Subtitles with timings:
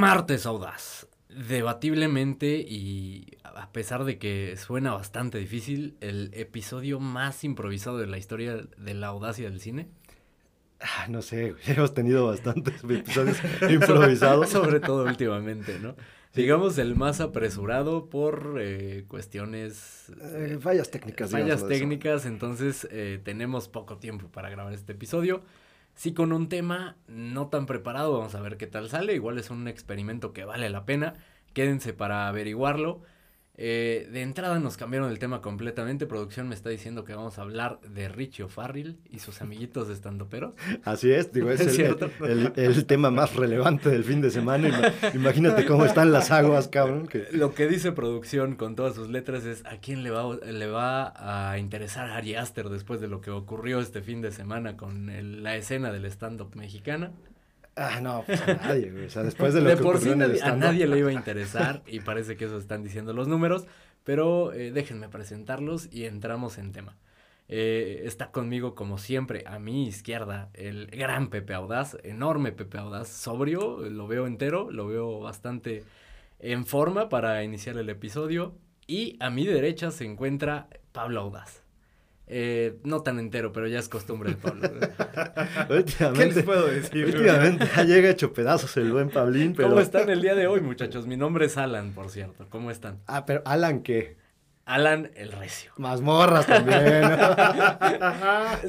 [0.00, 1.06] Martes Audaz.
[1.28, 8.16] Debatiblemente y a pesar de que suena bastante difícil, el episodio más improvisado de la
[8.16, 9.88] historia de la audacia del cine.
[10.80, 13.36] Ah, no sé, hemos tenido bastantes episodios
[13.68, 14.48] improvisados.
[14.48, 15.94] Sobre todo últimamente, ¿no?
[16.34, 20.10] Digamos el más apresurado por eh, cuestiones...
[20.22, 21.30] Eh, fallas técnicas.
[21.30, 25.42] Fallas técnicas, entonces eh, tenemos poco tiempo para grabar este episodio.
[25.94, 29.14] Sí, con un tema no tan preparado, vamos a ver qué tal sale.
[29.14, 31.14] Igual es un experimento que vale la pena.
[31.52, 33.02] Quédense para averiguarlo.
[33.62, 36.06] Eh, de entrada nos cambiaron el tema completamente.
[36.06, 40.00] Producción me está diciendo que vamos a hablar de Richie O'Farrill y sus amiguitos de
[40.30, 44.94] pero Así es, digo, es, el, tema más relevante del fin de semana.
[45.12, 47.06] Imagínate cómo están las aguas, cabrón.
[47.32, 51.50] Lo que dice producción con todas sus letras es a quién le va, le va
[51.50, 55.42] a interesar a Ari Aster después de lo que ocurrió este fin de semana con
[55.42, 57.12] la escena del stand-up mexicana.
[57.76, 59.06] Ah, no, pues a nadie, güey.
[59.06, 62.00] O sea, después de lo que por sí a nadie le iba a interesar y
[62.00, 63.66] parece que eso están diciendo los números,
[64.04, 66.96] pero eh, déjenme presentarlos y entramos en tema.
[67.52, 73.08] Eh, está conmigo, como siempre, a mi izquierda, el gran Pepe Audaz, enorme Pepe Audaz,
[73.08, 75.84] sobrio, lo veo entero, lo veo bastante
[76.38, 78.54] en forma para iniciar el episodio.
[78.86, 81.59] Y a mi derecha se encuentra Pablo Audaz.
[82.32, 84.68] Eh, no tan entero, pero ya es costumbre de Pablo.
[86.14, 87.06] ¿Qué les puedo decir?
[87.06, 89.68] Últimamente ya llega hecho pedazos el buen Pablín, pero...
[89.68, 91.08] ¿Cómo están el día de hoy, muchachos?
[91.08, 92.46] Mi nombre es Alan, por cierto.
[92.48, 93.00] ¿Cómo están?
[93.08, 94.16] Ah, pero ¿Alan qué?
[94.70, 95.72] Alan el Recio.
[95.78, 97.02] Mazmorras también.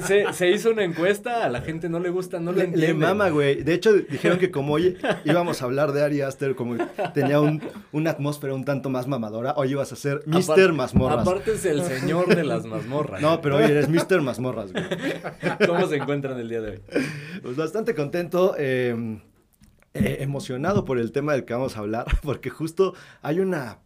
[0.04, 2.88] se, se, hizo una encuesta, a la gente no le gusta, no le, entiende.
[2.88, 3.62] Le mama, güey.
[3.62, 6.76] De hecho, dijeron que como hoy íbamos a hablar de Ari Aster, como
[7.14, 10.72] tenía un, una atmósfera un tanto más mamadora, hoy ibas a ser Mr.
[10.72, 11.20] Mazmorras.
[11.20, 13.22] Aparte es el señor de las mazmorras.
[13.22, 14.22] No, pero hoy eres Mr.
[14.22, 14.84] Mazmorras, güey.
[15.68, 16.80] ¿Cómo se encuentran el día de hoy?
[17.42, 18.56] Pues bastante contento.
[18.58, 19.20] Eh,
[19.94, 23.78] eh, emocionado por el tema del que vamos a hablar, porque justo hay una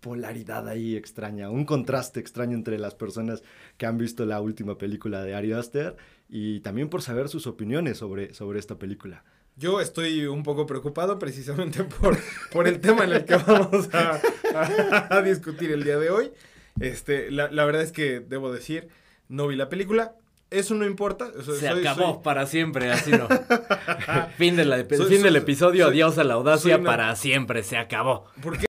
[0.00, 3.42] polaridad ahí extraña, un contraste extraño entre las personas
[3.76, 5.96] que han visto la última película de Ari Aster
[6.28, 9.24] y también por saber sus opiniones sobre, sobre esta película.
[9.56, 12.16] Yo estoy un poco preocupado precisamente por,
[12.52, 16.30] por el tema en el que vamos a, discutir el día de hoy.
[16.78, 18.88] Este, la, verdad es que debo decir,
[19.28, 20.14] no vi la película,
[20.50, 21.32] eso no importa.
[21.42, 23.26] se acabó para siempre, así no.
[24.38, 28.26] fin, de la, fin del episodio, adiós a la audacia, para siempre, se acabó.
[28.40, 28.67] ¿Por qué?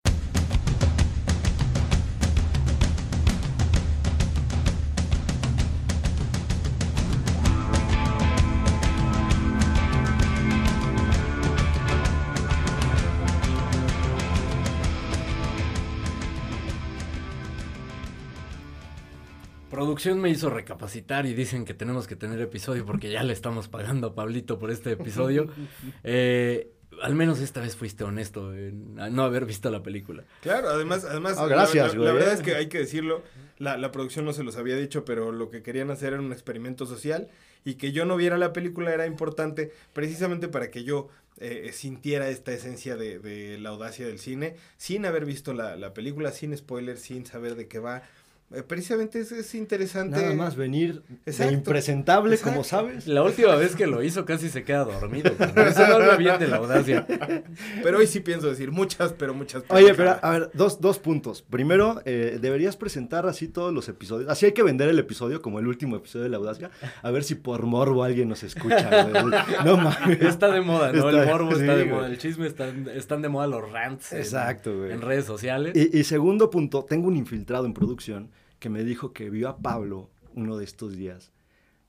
[20.00, 23.68] Producción me hizo recapacitar y dicen que tenemos que tener episodio porque ya le estamos
[23.68, 25.48] pagando a Pablito por este episodio.
[26.04, 26.72] Eh,
[27.02, 30.24] al menos esta vez fuiste honesto en no haber visto la película.
[30.42, 33.24] Claro, además, además ah, gracias, la, verdad es que hay que decirlo,
[33.58, 36.32] la, la, producción no se los había dicho, pero lo que querían hacer era un
[36.32, 37.30] experimento social
[37.64, 41.10] y que yo no viera la película era importante precisamente para que yo
[41.42, 45.94] eh, sintiera esta esencia de, de, la audacia del cine, sin haber visto la, la
[45.94, 48.04] película, sin spoilers, sin saber de qué va.
[48.52, 50.20] Eh, precisamente es, interesante.
[50.20, 53.06] Nada más venir de impresentable, como sabes.
[53.06, 55.32] La última vez que lo hizo casi se queda dormido.
[55.32, 57.06] Eso no habla bien de la audacia.
[57.84, 59.64] Pero hoy sí pienso decir muchas, pero muchas.
[59.70, 61.42] Oye, pero a ver, dos, dos puntos.
[61.42, 64.30] Primero, eh, deberías presentar así todos los episodios.
[64.30, 66.72] Así hay que vender el episodio como el último episodio de la audacia.
[67.02, 69.08] A ver si por morbo alguien nos escucha.
[69.66, 70.22] no mames.
[70.22, 71.10] Está de moda, ¿no?
[71.10, 72.08] el morbo está de moda.
[72.08, 74.14] El chisme están, están de moda los rants.
[74.14, 74.92] Exacto, güey.
[74.92, 75.76] En redes sociales.
[75.76, 80.10] y segundo punto, tengo un infiltrado en producción que me dijo que vio a Pablo
[80.36, 81.32] uno de estos días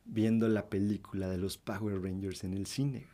[0.05, 3.07] viendo la película de los Power Rangers en el cine.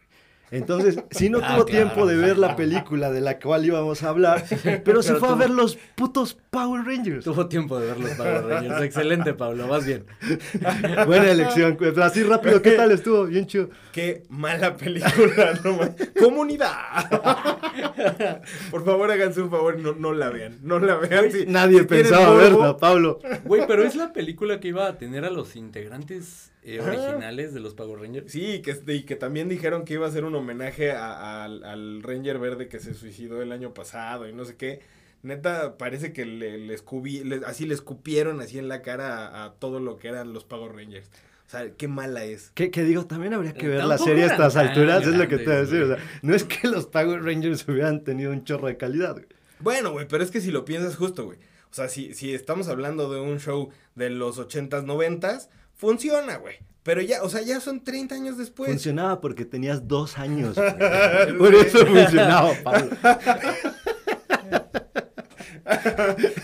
[0.51, 4.11] Entonces, sí no ah, tuvo tiempo de ver la película de la cual íbamos a
[4.11, 4.45] hablar,
[4.85, 7.25] pero se fue a ver los putos Power Rangers.
[7.25, 8.83] Tuvo tiempo de ver los Power Rangers.
[8.83, 10.05] Excelente, Pablo, vas bien.
[11.07, 11.77] Buena elección.
[12.01, 13.25] Así rápido, ¿qué tal estuvo?
[13.27, 13.71] Bien chido.
[13.93, 15.79] Qué mala película, no
[16.21, 17.11] ¡Comunidad!
[18.71, 20.59] Por favor, háganse un favor, no, no la vean.
[20.63, 21.27] No la vean.
[21.49, 23.19] Nadie pensaba verla, Pablo.
[23.45, 27.61] Güey, pero es la película que iba a tener a los integrantes eh, originales de
[27.61, 28.33] los Power Rangers.
[28.33, 32.69] Sí, que, y que también dijeron que iba a ser un homenaje al Ranger verde
[32.69, 34.81] que se suicidó el año pasado y no sé qué.
[35.23, 36.77] Neta, parece que le,
[37.47, 41.09] así le escupieron así en la cara a, todo lo que eran los Power Rangers.
[41.47, 42.51] O sea, qué mala es.
[42.51, 45.45] Que, digo, también habría que ver la serie a estas alturas, es lo que te
[45.45, 45.83] voy a decir.
[45.83, 49.17] O sea, no es que los Power Rangers hubieran tenido un chorro de calidad,
[49.61, 51.39] Bueno, güey, pero es que si lo piensas justo, güey.
[51.71, 56.57] O sea, si, si estamos hablando de un show de los ochentas, noventas, funciona, güey.
[56.83, 58.71] Pero ya, o sea, ya son 30 años después.
[58.71, 60.57] Funcionaba porque tenías dos años.
[60.57, 61.39] güey.
[61.39, 62.97] Por eso funcionaba, Pablo.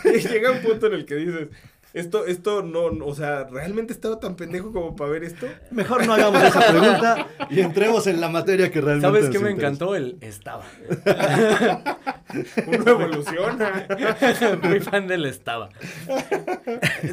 [0.05, 1.49] Llega un punto en el que dices,
[1.95, 5.47] esto, esto no, no, o sea, ¿realmente estaba tan pendejo como para ver esto?
[5.71, 9.51] Mejor no hagamos esa pregunta y entremos en la materia que realmente ¿Sabes qué me
[9.51, 9.69] interesa.
[9.69, 9.95] encantó?
[9.95, 10.65] El estaba.
[12.67, 13.87] Uno evoluciona.
[14.63, 15.69] Muy fan del estaba.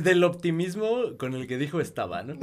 [0.02, 2.38] Del optimismo con el que dijo estaba, ¿no?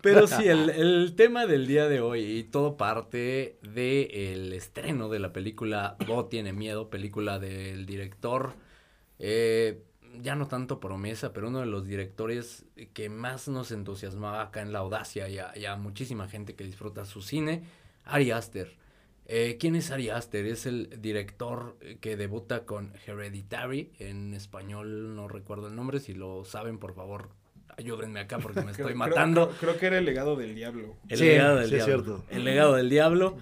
[0.00, 5.18] Pero sí, el, el tema del día de hoy y todo parte del estreno de
[5.20, 8.54] la película Bo tiene miedo, película del director,
[9.18, 9.82] eh,
[10.22, 14.72] ya no tanto promesa, pero uno de los directores que más nos entusiasmaba acá en
[14.72, 17.62] La Audacia y a, y a muchísima gente que disfruta su cine,
[18.04, 18.76] Ari Aster.
[19.26, 20.46] Eh, ¿Quién es Ari Aster?
[20.46, 23.92] Es el director que debuta con Hereditary.
[23.98, 26.00] En español no recuerdo el nombre.
[26.00, 27.28] Si lo saben, por favor,
[27.76, 29.48] ayúdenme acá porque me estoy Creo- matando.
[29.48, 30.96] Creo, creo que era el legado del diablo.
[31.08, 32.04] El Sí, legado del sí es diablo.
[32.04, 32.24] cierto.
[32.30, 33.36] El legado del diablo.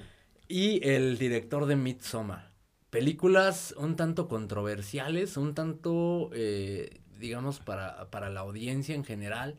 [0.48, 2.50] Y el director de Midsommar.
[2.90, 9.56] Películas un tanto controversiales, un tanto, eh, digamos, para, para la audiencia en general,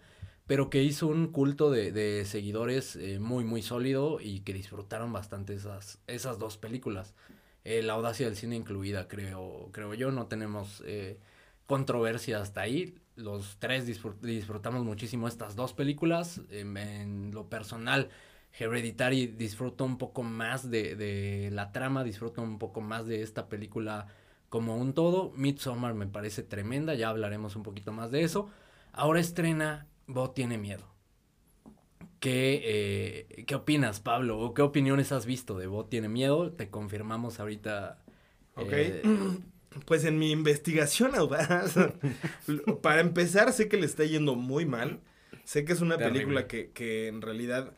[0.48, 5.12] pero que hizo un culto de, de seguidores eh, muy, muy sólido y que disfrutaron
[5.14, 7.14] bastante esas, esas dos películas.
[7.66, 10.12] Eh, la audacia del cine incluida, creo, creo yo.
[10.12, 10.82] No tenemos
[11.66, 12.96] controversia hasta ahí.
[13.16, 16.42] Los tres disfrut- disfrutamos muchísimo estas dos películas.
[16.50, 18.10] En lo personal,
[18.60, 23.50] Hereditary disfruto un poco más de, de la trama, disfruto un poco más de esta
[23.50, 24.08] película
[24.50, 25.32] como un todo.
[25.36, 28.50] Midsommar me parece tremenda, ya hablaremos un poquito más de eso.
[28.94, 30.86] Ahora estrena Bo tiene miedo.
[32.20, 32.62] ¿Qué,
[33.38, 34.40] eh, ¿Qué opinas, Pablo?
[34.40, 36.52] ¿O qué opiniones has visto de Bo tiene miedo?
[36.54, 38.04] Te confirmamos ahorita.
[38.56, 38.74] Ok.
[38.74, 39.04] eh,
[39.86, 41.76] Pues en mi investigación audaz,
[42.82, 45.02] para empezar, sé que le está yendo muy mal.
[45.44, 46.02] Sé que es una Terrible.
[46.02, 47.76] película que, que en realidad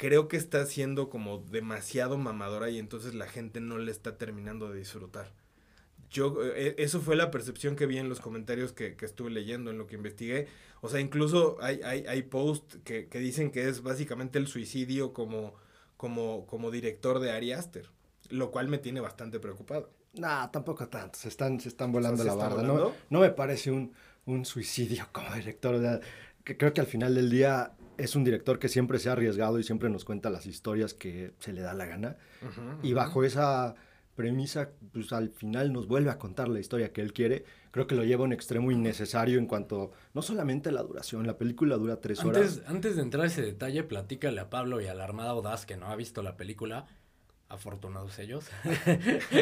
[0.00, 4.70] creo que está siendo como demasiado mamadora y entonces la gente no le está terminando
[4.70, 5.30] de disfrutar.
[6.10, 9.70] Yo, eh, eso fue la percepción que vi en los comentarios que, que estuve leyendo,
[9.70, 10.48] en lo que investigué.
[10.80, 15.12] O sea, incluso hay, hay, hay posts que, que dicen que es básicamente el suicidio
[15.12, 15.52] como,
[15.98, 17.90] como, como director de Ari Aster,
[18.30, 19.90] lo cual me tiene bastante preocupado.
[20.14, 21.18] Nah, tampoco tanto.
[21.18, 22.62] Se están, se están volando ¿se la barda.
[22.62, 23.92] No, no me parece un,
[24.24, 25.74] un suicidio como director.
[25.74, 26.00] o sea,
[26.42, 29.58] que creo que al final del día es un director que siempre se ha arriesgado
[29.58, 32.16] y siempre nos cuenta las historias que se le da la gana.
[32.82, 33.74] Y bajo esa
[34.16, 37.44] premisa, pues al final nos vuelve a contar la historia que él quiere.
[37.70, 41.38] Creo que lo lleva a un extremo innecesario en cuanto, no solamente la duración, la
[41.38, 42.60] película dura tres horas.
[42.66, 45.76] Antes, de entrar a ese detalle, platícale a Pablo y a la Armada Audaz que
[45.76, 46.86] no ha visto la película.
[47.48, 48.44] Afortunados ellos.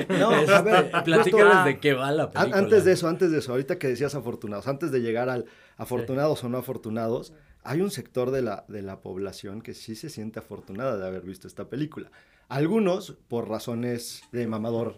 [0.09, 2.57] No, a ver, Este, platícales justo- de qué va la película.
[2.59, 5.45] Antes de eso, antes de eso, ahorita que decías afortunados, antes de llegar al
[5.77, 10.11] afortunados o no afortunados, hay un sector de la, de la población que sí se
[10.11, 12.11] siente afortunada de haber visto esta película.
[12.49, 14.97] Algunos por razones de mamador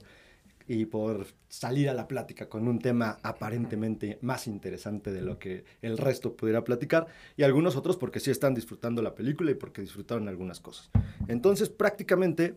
[0.68, 5.64] y por salir a la plática con un tema aparentemente más interesante de lo que
[5.82, 9.80] el resto pudiera platicar, y algunos otros porque sí están disfrutando la película y porque
[9.80, 10.90] disfrutaron algunas cosas.
[11.26, 12.54] Entonces, prácticamente,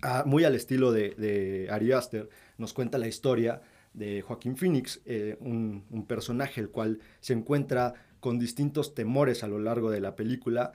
[0.00, 3.62] ah, muy al estilo de, de Ari Aster, nos cuenta la historia
[3.94, 9.48] de Joaquín Phoenix, eh, un, un personaje el cual se encuentra con distintos temores a
[9.48, 10.72] lo largo de la película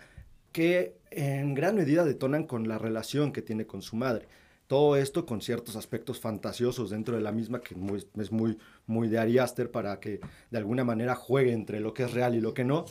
[0.51, 4.27] que en gran medida detonan con la relación que tiene con su madre.
[4.67, 9.07] Todo esto con ciertos aspectos fantasiosos dentro de la misma que muy- es muy, muy
[9.09, 10.19] de Ari Aster para que
[10.51, 12.85] de alguna manera juegue entre lo que es real y lo que no.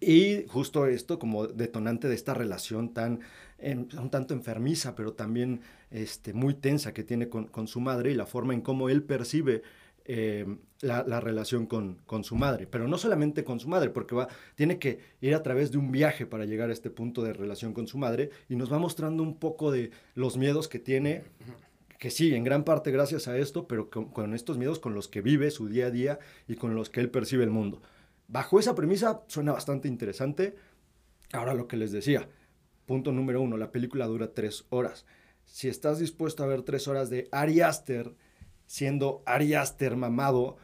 [0.00, 3.20] Y justo esto como detonante de esta relación tan,
[3.58, 8.10] em, un tanto enfermiza, pero también este, muy tensa que tiene con, con su madre
[8.10, 9.62] y la forma en cómo él percibe
[10.04, 10.46] eh,
[10.80, 12.66] la, la relación con, con su madre.
[12.66, 15.90] Pero no solamente con su madre, porque va, tiene que ir a través de un
[15.90, 19.22] viaje para llegar a este punto de relación con su madre y nos va mostrando
[19.22, 21.24] un poco de los miedos que tiene
[21.98, 25.08] que sí, en gran parte gracias a esto, pero con, con estos miedos con los
[25.08, 27.80] que vive su día a día y con los que él percibe el mundo.
[28.28, 30.56] Bajo esa premisa suena bastante interesante.
[31.32, 32.28] Ahora lo que les decía,
[32.86, 35.06] punto número uno, la película dura tres horas.
[35.44, 38.14] Si estás dispuesto a ver tres horas de Ari Aster,
[38.66, 40.56] siendo Ari Aster mamado,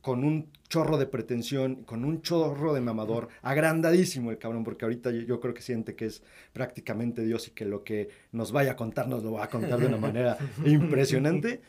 [0.00, 5.10] con un chorro de pretensión, con un chorro de mamador, agrandadísimo el cabrón, porque ahorita
[5.10, 8.72] yo, yo creo que siente que es prácticamente Dios y que lo que nos vaya
[8.72, 11.60] a contar nos lo va a contar de una manera impresionante.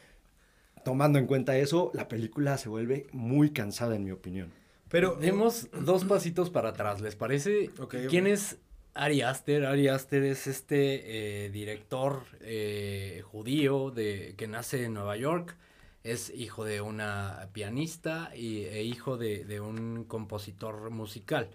[0.84, 4.52] Tomando en cuenta eso, la película se vuelve muy cansada, en mi opinión.
[4.90, 7.70] Pero Demos dos pasitos para atrás, ¿les parece?
[8.10, 8.58] ¿Quién es
[8.94, 9.66] Ari Aster?
[9.66, 15.56] Ari Aster es este eh, director eh, judío de, que nace en Nueva York.
[16.03, 21.50] Es hijo de una pianista y, e hijo de, de un compositor musical.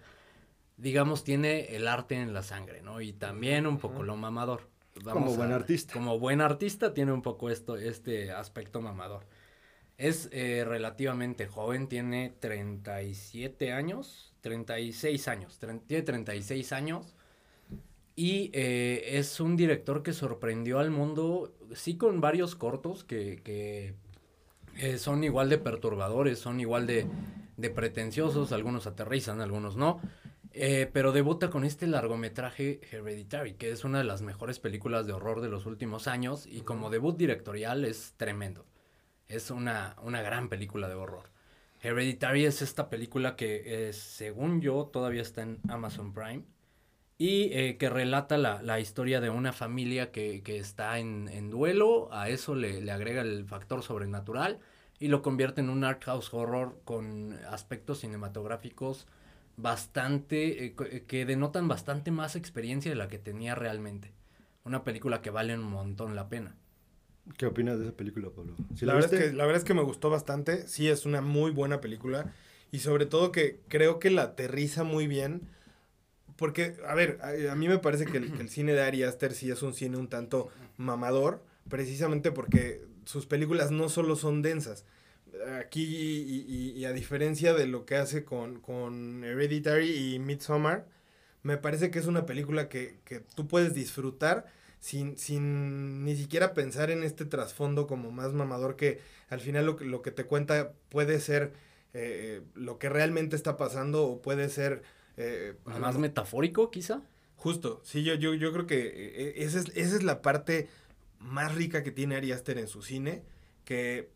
[0.77, 3.01] Digamos, tiene el arte en la sangre, ¿no?
[3.01, 4.69] Y también un poco lo mamador.
[5.03, 5.93] como buen artista.
[5.93, 9.25] Como buen artista tiene un poco esto, este aspecto mamador.
[9.97, 17.15] Es eh, relativamente joven, tiene 37 años, 36 años, tiene 36 años.
[18.15, 23.95] Y eh, es un director que sorprendió al mundo, sí con varios cortos que, que
[24.79, 27.07] eh, son igual de perturbadores, son igual de,
[27.57, 30.01] de pretenciosos, algunos aterrizan, algunos no.
[30.93, 35.41] pero debuta con este largometraje Hereditary, que es una de las mejores películas de horror
[35.41, 38.65] de los últimos años y como debut directorial es tremendo.
[39.27, 41.29] Es una, una gran película de horror.
[41.81, 46.43] Hereditary es esta película que, eh, según yo, todavía está en Amazon Prime.
[47.17, 51.49] Y eh, que relata la, la, historia de una familia que, que está en, en,
[51.49, 52.09] duelo.
[52.11, 54.59] A eso le, le, agrega el factor sobrenatural.
[54.99, 59.07] Y lo convierte en un art house horror con aspectos cinematográficos
[59.55, 60.65] bastante.
[60.65, 64.13] Eh, que denotan bastante más experiencia de la que tenía realmente.
[64.63, 66.55] Una película que vale un montón la pena.
[67.35, 68.55] ¿Qué opinas de esa película, Pablo?
[68.79, 70.67] la, verdad es que, la verdad es que me gustó bastante.
[70.67, 72.33] Sí, es una muy buena película.
[72.71, 75.41] Y sobre todo que creo que la aterriza muy bien.
[76.37, 79.49] Porque, a ver, a, a mí me parece que el, cine de Ari Aster sí
[79.51, 81.43] es un cine un tanto mamador.
[81.69, 84.85] Precisamente porque sus películas no solo son densas.
[85.59, 90.87] Aquí, y, a diferencia de lo que hace con, con Hereditary y Midsommar,
[91.43, 94.45] me parece que es una película que, que tú puedes disfrutar
[94.79, 99.79] sin, sin ni siquiera pensar en este trasfondo como más mamador que al final lo,
[99.79, 101.53] lo que te cuenta puede ser
[101.93, 104.83] eh, lo que realmente está pasando o puede ser...
[105.17, 107.01] Eh, más no, metafórico quizá.
[107.35, 110.69] Justo, sí, yo, yo, yo creo que eh, esa es, esa es la parte
[111.19, 113.23] más rica que tiene Ari Aster en su cine,
[113.65, 114.09] que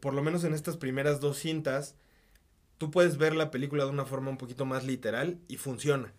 [0.00, 1.96] por lo menos en estas primeras dos cintas,
[2.78, 6.12] tú puedes ver la película de una forma un poquito más literal y funciona.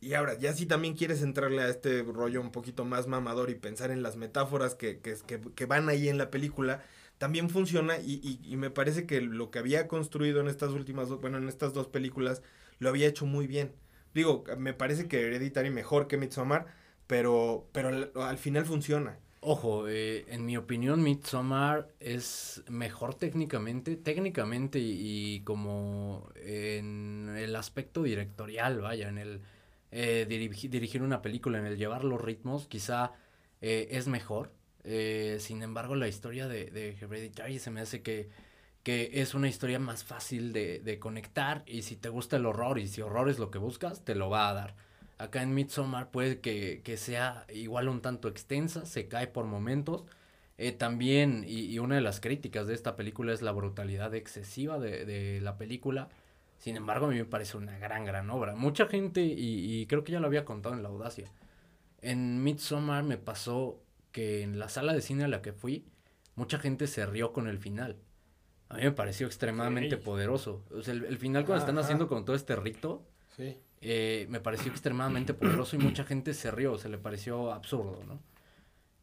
[0.00, 3.54] Y ahora, ya si también quieres entrarle a este rollo un poquito más mamador y
[3.54, 6.82] pensar en las metáforas que, que, que, que van ahí en la película,
[7.18, 11.10] también funciona y, y, y, me parece que lo que había construido en estas últimas,
[11.10, 12.40] bueno, en estas dos películas,
[12.80, 13.72] lo había hecho muy bien.
[14.12, 16.66] Digo, me parece que Hereditary mejor que Midsommar,
[17.06, 19.20] pero, pero al, al final funciona.
[19.42, 28.02] Ojo, eh, en mi opinión, Midsommar es mejor técnicamente, técnicamente y, como en el aspecto
[28.02, 29.40] directorial, vaya, en el
[29.92, 33.12] eh, dirigir, dirigir, una película, en el llevar los ritmos, quizá
[33.62, 34.52] eh, es mejor.
[34.84, 38.28] Eh, sin embargo, la historia de, de Hereditary se me hace que,
[38.82, 42.78] que es una historia más fácil de, de, conectar y si te gusta el horror
[42.78, 44.74] y si horror es lo que buscas, te lo va a dar.
[45.18, 50.04] Acá en Midsommar puede que, que sea igual un tanto extensa, se cae por momentos.
[50.56, 54.78] Eh, también, y, y, una de las críticas de esta película es la brutalidad excesiva
[54.78, 56.08] de, de la película.
[56.58, 58.54] Sin embargo, a mí me parece una gran, gran obra.
[58.54, 61.30] Mucha gente, y, y creo que ya lo había contado en La Audacia,
[62.02, 63.82] en Midsommar me pasó
[64.12, 65.84] que en la sala de cine a la que fui,
[66.34, 67.96] mucha gente se rió con el final.
[68.70, 70.02] A mí me pareció extremadamente sí.
[70.02, 70.64] poderoso.
[70.70, 73.02] O sea, el, el final cuando están haciendo con todo este rito,
[73.36, 73.58] sí.
[73.80, 78.20] eh, me pareció extremadamente poderoso y mucha gente se rió, se le pareció absurdo, ¿no?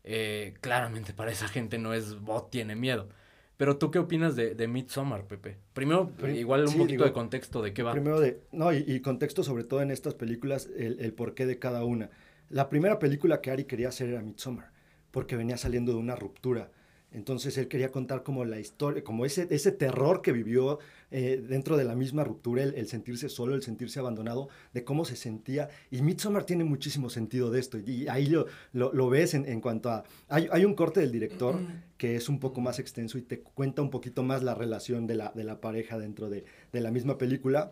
[0.06, 3.10] Eh, claramente para esa gente no es bot tiene miedo.
[3.58, 5.58] Pero tú qué opinas de, de Midsommar, Pepe?
[5.74, 7.92] Primero, igual un sí, poquito digo, de contexto de qué va.
[7.92, 11.60] Primero de, no, y, y, contexto sobre todo en estas películas, el, el porqué de
[11.60, 12.10] cada una.
[12.50, 14.72] La primera película que Ari quería hacer era Midsommar,
[15.12, 16.72] porque venía saliendo de una ruptura.
[17.12, 21.78] Entonces él quería contar como la historia, como ese, ese terror que vivió eh, dentro
[21.78, 25.70] de la misma ruptura, el, el, sentirse solo, el sentirse abandonado, de cómo se sentía.
[25.90, 27.78] Y Midsommar tiene muchísimo sentido de esto.
[27.78, 30.04] Y ahí lo, lo, lo ves en, en, cuanto a...
[30.28, 31.56] Hay, hay, un corte del director
[31.98, 35.16] que es un poco más extenso y te cuenta un poquito más la relación de
[35.16, 37.72] la, de la pareja dentro de, de la misma película,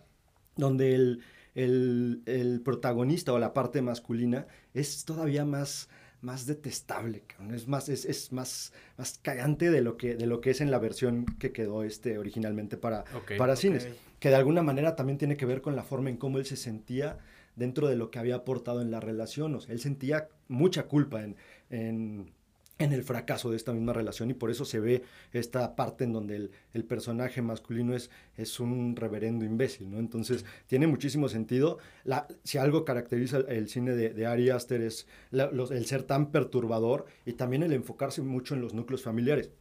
[0.56, 1.22] donde el,
[1.56, 5.90] el, el protagonista o la parte masculina es todavía más
[6.22, 10.52] más detestable, es más, es, es, más, más cagante de lo, que, de lo que
[10.52, 13.96] es en la versión que quedó este originalmente para, okay, para cines, okay.
[14.20, 16.56] que de alguna manera también tiene que ver con la forma en cómo él se
[16.56, 17.20] sentía
[17.56, 21.24] dentro de lo que había aportado en la relación, o sea, él sentía mucha culpa
[21.24, 21.36] en,
[21.70, 22.32] en
[22.78, 26.12] en el fracaso de esta misma relación y por eso se ve esta parte en
[26.12, 30.00] donde el, el, personaje masculino es, es un reverendo imbécil, ¿no?
[30.00, 31.78] Entonces tiene muchísimo sentido.
[32.04, 35.86] La, si algo caracteriza el, el cine de, de, Ari Aster es la, los, el
[35.86, 39.52] ser tan perturbador y también el enfocarse mucho en los núcleos familiares.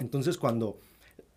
[0.00, 0.80] Entonces cuando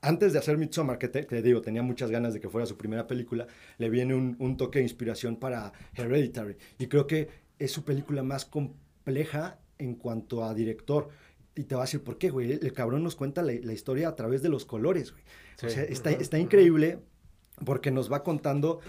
[0.02, 2.78] antes de hacer Midsommar, que te, que digo, tenía muchas ganas de que fuera su
[2.78, 7.28] primera película, le viene un, un toque de inspiración para Hereditary y creo que
[7.60, 11.10] es su película más compleja en cuanto a director.
[11.56, 12.52] y te va a decir, ¿por qué, güey?
[12.52, 15.24] El cabrón nos cuenta la, la historia a través de los colores, güey.
[15.66, 17.00] O sea, está, está increíble
[17.66, 18.80] porque nos va contando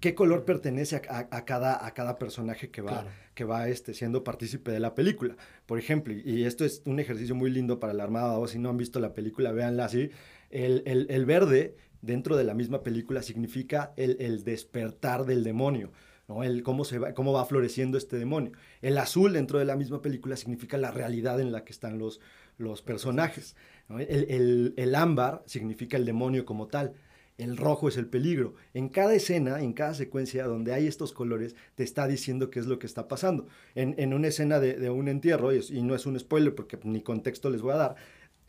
[0.00, 3.08] qué color pertenece a, a, cada, a cada personaje que va, claro.
[3.34, 5.36] que va este, siendo partícipe de la película.
[5.66, 8.68] Por ejemplo, y esto es un ejercicio muy lindo para la Armada, o si no
[8.68, 10.10] han visto la película, véanla así,
[10.50, 15.90] el, el, el verde dentro de la misma película significa el, el despertar del demonio.
[16.28, 16.44] ¿No?
[16.44, 18.52] El cómo, se va, cómo va floreciendo este demonio.
[18.82, 22.20] El azul dentro de la misma película significa la realidad en la que están los,
[22.58, 23.56] los personajes.
[23.98, 26.94] El, el, ámbar significa el demonio como tal.
[27.38, 28.54] El rojo es el peligro.
[28.74, 32.66] En cada escena, en cada secuencia donde hay estos colores, te está diciendo qué es
[32.66, 33.46] lo que está pasando.
[33.74, 36.78] En, en una escena de, de, un entierro, y, y no es un spoiler porque
[36.82, 37.96] ni contexto les voy a dar,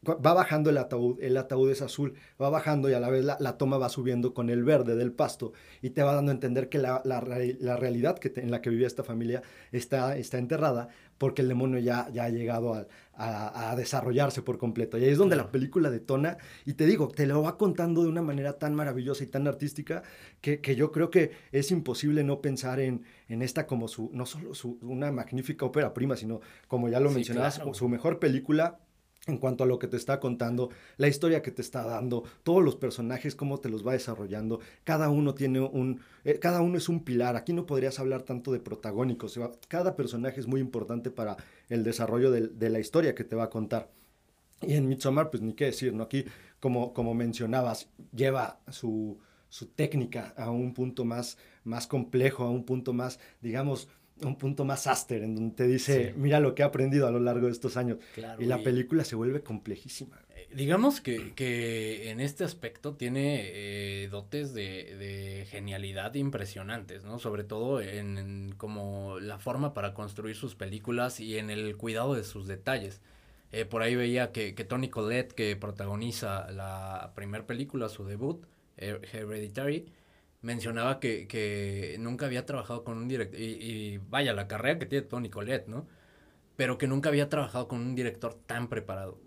[0.08, 3.38] va bajando el ataúd, el ataúd es azul, va bajando y a la vez la,
[3.40, 6.70] la, toma va subiendo con el verde del pasto y te va dando a entender
[6.70, 7.22] que la, la,
[7.60, 9.42] la realidad que te, en la que vivía esta familia
[9.72, 14.58] está, está enterrada porque el demonio ya, ya ha llegado a, a, a, desarrollarse por
[14.58, 14.98] completo.
[14.98, 18.08] Y ahí es donde la película detona y te digo, te lo va contando de
[18.08, 20.02] una manera tan maravillosa y tan artística
[20.40, 24.26] que, que yo creo que es imposible no pensar en, en esta como su, no
[24.26, 26.40] solo su, una magnífica ópera prima, sino
[26.70, 27.74] como ya lo sí, mencionabas, claro.
[27.74, 28.80] su mejor película
[29.30, 32.64] en cuanto a lo que te está contando, la historia que te está dando, todos
[32.64, 36.90] los personajes, cómo te los va desarrollando, cada uno tiene un, eh, cada uno es
[36.90, 41.38] un pilar, aquí no podrías hablar tanto de protagónicos, cada personaje es muy importante para
[41.70, 43.90] el desarrollo de, la historia que te va a contar.
[44.62, 46.04] Y en Midsommar, pues ni qué decir, ¿no?
[46.04, 46.26] Aquí,
[46.60, 49.18] como, como mencionabas, lleva su,
[49.50, 53.88] su técnica a un punto más, más complejo, a un punto más, digamos,
[54.24, 56.14] un punto más áster, en donde te dice, sí.
[56.18, 57.98] mira lo que he aprendido a lo largo de estos años.
[58.14, 60.20] Claro, y la película se vuelve complejísima.
[60.36, 67.20] Eh, digamos que, que, en este aspecto tiene eh, dotes de, de, genialidad impresionantes, ¿no?
[67.20, 72.16] Sobre todo en, en, como la forma para construir sus películas y en el cuidado
[72.16, 73.02] de sus detalles.
[73.52, 78.46] Eh, por ahí veía que, que Tony Collette, que protagoniza la primera película, su debut,
[78.78, 79.88] Hereditary,
[80.42, 84.86] mencionaba que, que nunca había trabajado con un director, y, y, vaya, la carrera que
[84.86, 85.88] tiene Tony Colette, ¿no?
[86.56, 89.20] Pero que nunca había trabajado con un director tan preparado.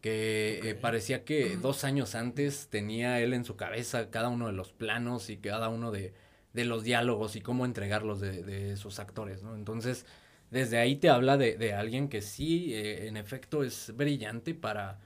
[0.00, 0.70] Que okay.
[0.70, 4.72] eh, parecía que dos años antes tenía él en su cabeza cada uno de los
[4.72, 6.14] planos y cada uno de,
[6.52, 9.56] de los diálogos y cómo entregarlos de, de, sus actores, ¿no?
[9.56, 10.06] Entonces,
[10.50, 15.00] desde ahí te habla de, de alguien que sí, eh, en efecto, es brillante para,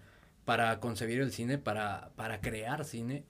[0.45, 3.25] para concebir el cine, para, para crear cine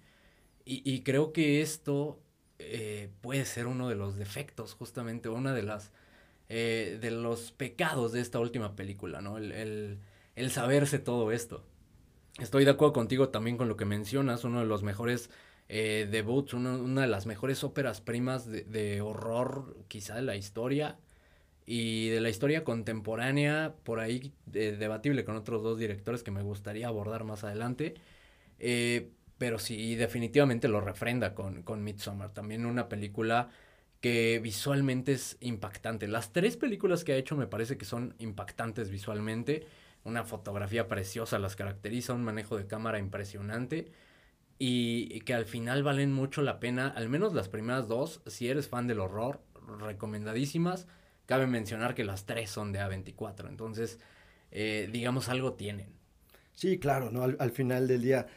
[0.65, 2.21] y, y creo que esto
[2.59, 5.93] eh, puede ser uno de los defectos, justamente, una de las
[6.49, 9.39] eh, de los pecados de esta última película, ¿no?
[9.39, 9.99] El, el,
[10.37, 11.65] el, saberse todo esto.
[12.39, 15.31] Estoy de acuerdo contigo también con lo que mencionas, uno de los mejores
[15.69, 20.37] eh, debuts, una, una, de las mejores óperas primas de, de, horror quizá de la
[20.37, 20.99] historia
[21.65, 26.89] y de la historia contemporánea, por ahí debatible con otros dos directores que me gustaría
[26.89, 27.95] abordar más adelante.
[28.59, 29.11] Eh,
[29.43, 32.33] pero sí, definitivamente lo refrenda con, con Midsommar.
[32.33, 33.51] También una película
[34.01, 36.07] que visualmente es impactante.
[36.07, 39.67] Las tres películas que ha hecho me parece que son impactantes visualmente.
[40.05, 43.91] Una fotografía preciosa las caracteriza, un manejo de cámara impresionante
[44.61, 48.69] y, que al final valen mucho la pena, al menos las primeras dos, si eres
[48.69, 49.41] fan del horror,
[49.81, 50.87] recomendadísimas.
[51.27, 53.99] Cabe mencionar que las tres son de A24, entonces,
[54.53, 55.89] eh, digamos, algo tienen.
[56.55, 57.25] Sí, claro, ¿no?
[57.25, 58.29] Al, al final del día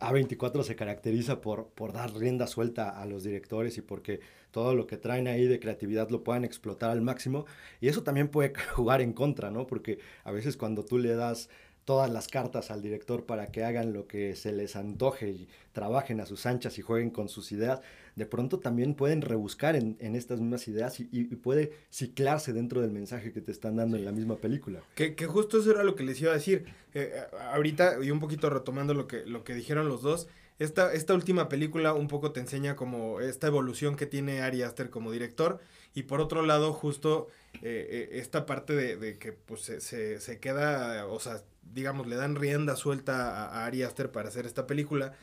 [0.00, 4.86] a24 se caracteriza por, por dar rienda suelta a los directores y porque todo lo
[4.86, 7.46] que traen ahí de creatividad lo puedan explotar al máximo.
[7.80, 9.66] Y eso también puede jugar en contra, ¿no?
[9.66, 11.48] Porque a veces cuando tú le das
[11.86, 16.20] todas las cartas al director para que hagan lo que se les antoje y trabajen
[16.20, 17.80] a sus anchas y jueguen con sus ideas,
[18.16, 22.80] de pronto también pueden rebuscar en, en estas mismas ideas y, y, puede ciclarse dentro
[22.80, 24.00] del mensaje que te están dando sí.
[24.00, 24.82] en la misma película.
[24.96, 26.66] Que, que, justo eso era lo que les iba a decir.
[26.92, 27.12] Eh,
[27.52, 30.26] ahorita, y un poquito retomando lo que, lo que dijeron los dos,
[30.58, 34.90] esta, esta última película un poco te enseña como esta evolución que tiene Ari Aster
[34.90, 35.60] como director
[35.94, 37.28] y por otro lado justo
[37.62, 42.16] eh, esta parte de, de que pues se, se, se, queda, o sea, digamos, le
[42.16, 45.14] dan rienda suelta a, a Ari Aster para hacer esta película.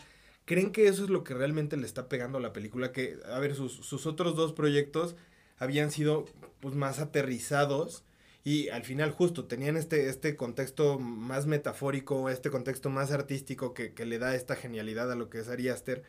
[0.46, 2.92] ¿Creen que eso es lo que realmente le está pegando a la película?
[2.92, 5.16] Que, a ver, sus, sus otros dos proyectos
[5.58, 6.26] habían sido
[6.60, 8.04] pues más aterrizados
[8.44, 13.94] y al final justo tenían este, este contexto más metafórico, este contexto más artístico que,
[13.94, 16.04] que le da esta genialidad a lo que es Ari Aster.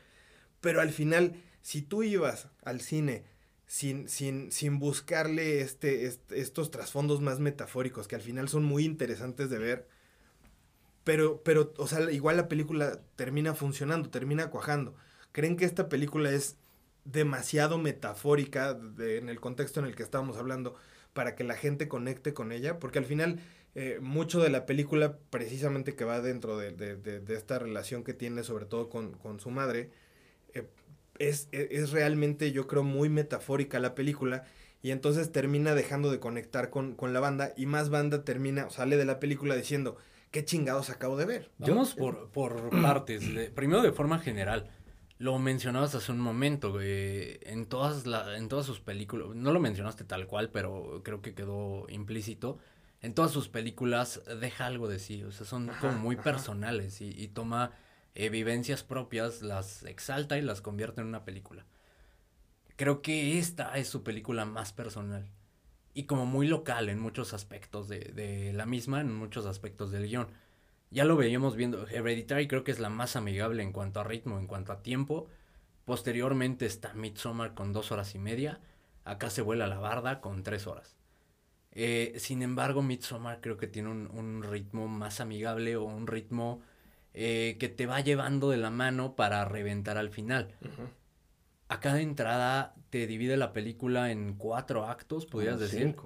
[0.61, 3.25] Pero al final, si tú ibas al cine
[3.75, 9.51] sin, sin, sin buscarle este, estos trasfondos más metafóricos, que al final son muy interesantes
[9.51, 9.89] de ver,
[11.03, 14.95] pero, pero, o sea, igual la película termina funcionando, termina cuajando.
[15.33, 16.57] ¿Creen que esta película es
[17.05, 20.77] demasiado metafórica en el contexto en el que estábamos hablando
[21.13, 22.79] para que la gente conecte con ella?
[22.79, 23.41] Porque al final
[23.75, 28.15] eh, mucho de la película, precisamente que va dentro de, de, de, esta relación que
[28.15, 29.91] tiene, sobre todo con, con su madre,
[30.55, 30.63] eh,
[31.19, 34.45] es, e, es, realmente, yo creo, muy metafórica la película.
[34.83, 37.53] Y entonces termina dejando de conectar con, con la banda.
[37.57, 39.97] Y más banda termina, sale de la película diciendo,
[40.31, 41.51] ¿qué chingados acabo de ver?
[41.59, 43.25] Vamos por, por partes.
[43.55, 44.71] primero, de forma general.
[45.19, 50.05] Lo mencionabas hace un momento, en, todas la, en todas sus películas, no lo mencionaste
[50.05, 52.59] tal cual, pero creo que quedó implícito
[53.05, 57.29] en todas sus películas deja algo de sí, o sea, son como muy personales y,
[57.29, 57.73] toma
[58.15, 61.67] eh, vivencias propias, las exalta y las convierte en una película.
[62.77, 65.31] Creo que esta es su película más personal
[65.95, 70.09] y como muy local en muchos aspectos de, de la misma, en muchos aspectos del
[70.09, 70.29] guion.
[70.91, 74.39] Ya lo veíamos viendo, Hereditary creo que es la más amigable en cuanto a ritmo,
[74.39, 75.29] en cuanto a tiempo.
[75.85, 78.61] Posteriormente está Midsommar con dos horas y media.
[79.05, 80.97] Acá se vuela la barda con tres horas.
[81.73, 86.63] Eh, sin embargo, Midsommar creo que tiene un, ritmo más amigable o un ritmo
[87.15, 90.55] eh, que te va llevando de la mano para reventar al final.
[91.69, 95.97] A cada entrada te divide la película en cuatro actos, podrías decir.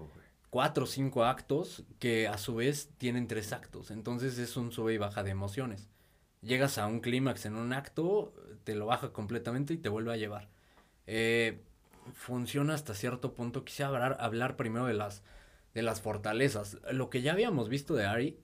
[0.50, 3.90] cuatro o cinco actos que a su vez tienen tres actos.
[3.90, 5.88] Entonces es un sube y baja de emociones.
[6.40, 8.32] Llegas a un clímax en un acto,
[8.64, 10.48] te lo baja completamente y te vuelve a llevar.
[11.06, 11.62] Eh,
[12.14, 13.64] funciona hasta cierto punto.
[13.64, 15.22] Quisiera hablar, hablar primero de las
[15.74, 16.78] de las fortalezas.
[16.90, 18.38] Lo que ya habíamos visto de Ari,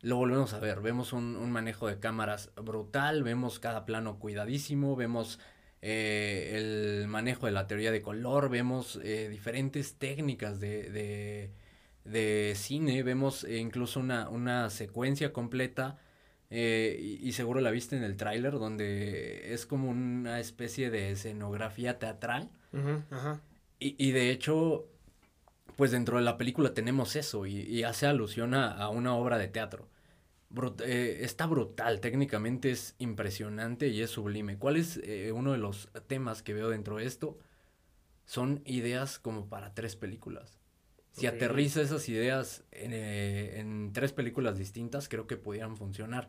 [0.00, 0.80] lo volvemos a ver.
[0.80, 5.38] Vemos un, manejo de cámaras brutal, vemos cada plano cuidadísimo, vemos
[5.82, 11.50] eh, el manejo de la teoría de color, vemos eh, diferentes técnicas de,
[12.04, 15.98] de, cine, vemos eh, incluso una, una, secuencia completa.
[16.50, 22.50] y, seguro la viste en el tráiler donde es como una especie de escenografía teatral
[23.80, 24.88] Y, y de hecho
[25.78, 29.88] pues dentro de la película tenemos eso y, hace alusión a, una obra de teatro.
[30.84, 34.58] Eh, está brutal, técnicamente es impresionante y es sublime.
[34.58, 37.38] ¿Cuál es eh, uno de los temas que veo dentro de esto?
[38.24, 40.58] Son ideas como para tres películas.
[41.12, 46.28] Si aterriza esas ideas en, eh, en, tres películas distintas, creo que pudieran funcionar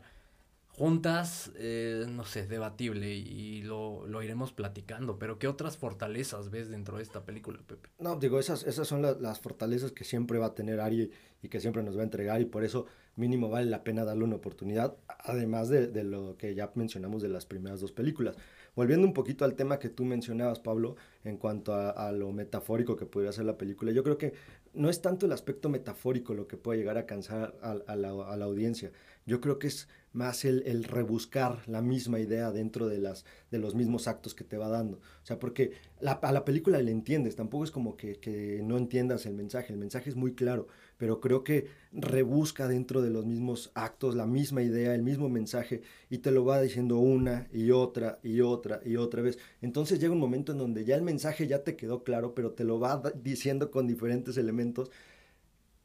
[0.72, 6.70] juntas, eh, no sé, debatible y lo, lo, iremos platicando, pero ¿qué otras fortalezas ves
[6.70, 7.90] dentro de esta película, Pepe?
[7.98, 11.10] No, digo, esas, esas son las fortalezas que siempre va a tener Ari
[11.42, 14.24] y que siempre nos va a entregar y por eso mínimo vale la pena darle
[14.24, 18.36] una oportunidad, además de, de lo que ya mencionamos de las primeras dos películas.
[18.76, 22.96] Volviendo un poquito al tema que tú mencionabas, Pablo, en cuanto a, a, lo metafórico
[22.96, 24.32] que podría ser la película, yo creo que
[24.72, 28.44] no es tanto el aspecto metafórico lo que puede llegar a cansar a, a la,
[28.44, 28.92] audiencia.
[29.26, 33.58] Yo creo que es más el, el, rebuscar la misma idea dentro de, las, de
[33.58, 34.98] los mismos actos que te va dando.
[34.98, 35.72] O sea, porque
[36.04, 39.78] a la película le entiendes, tampoco es como que, que, no entiendas el mensaje, el
[39.78, 44.62] mensaje es muy claro, pero creo que rebusca dentro de los mismos actos la misma
[44.62, 48.96] idea, el mismo mensaje, y te lo va diciendo una y otra y otra y
[48.96, 49.38] otra vez.
[49.60, 52.64] Entonces llega un momento en donde ya el mensaje ya te quedó claro, pero te
[52.64, 54.90] lo va diciendo con diferentes elementos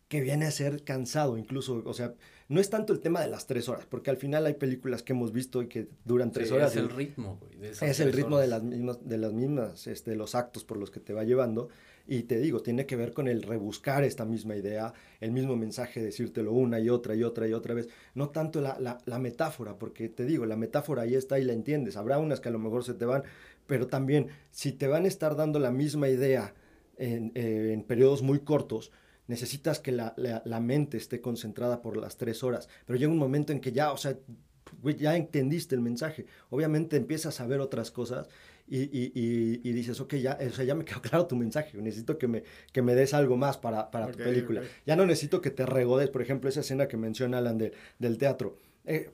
[0.07, 2.13] que viene a ser cansado incluso, o sea,
[2.47, 5.13] no es tanto el tema de las tres horas, porque al final hay películas que
[5.13, 6.71] hemos visto y que duran tres horas.
[6.71, 7.71] Es el ritmo, güey.
[7.71, 10.99] es el ritmo de las mismas, de las mismas, este, los actos por los que
[10.99, 11.69] te va llevando.
[12.07, 16.03] Y te digo, tiene que ver con el rebuscar esta misma idea, el mismo mensaje,
[16.03, 17.89] decírtelo una y otra y otra y otra vez.
[18.13, 21.53] No tanto la, la, la metáfora, porque te digo, la metáfora ahí está y la
[21.53, 21.97] entiendes.
[21.97, 23.23] Habrá unas que a lo mejor se te van,
[23.65, 26.53] pero también si te van a estar dando la misma idea
[26.97, 28.91] en, eh, en periodos muy cortos,
[29.27, 32.69] necesitas que la, la, mente esté concentrada por las tres horas.
[32.85, 34.17] Pero llega un momento en que ya, o sea,
[34.97, 36.25] ya entendiste el mensaje.
[36.49, 38.27] Obviamente empiezas a ver otras cosas
[38.67, 39.11] y, y,
[39.63, 41.77] y, dices, ok, ya, o sea, ya me quedó claro tu mensaje.
[41.77, 44.61] Necesito que me, que me des algo más para, para tu película.
[44.85, 46.09] Ya no necesito que te regodes.
[46.09, 47.57] Por ejemplo, esa escena que menciona Alan
[47.99, 48.57] del teatro.
[48.85, 49.11] Eh,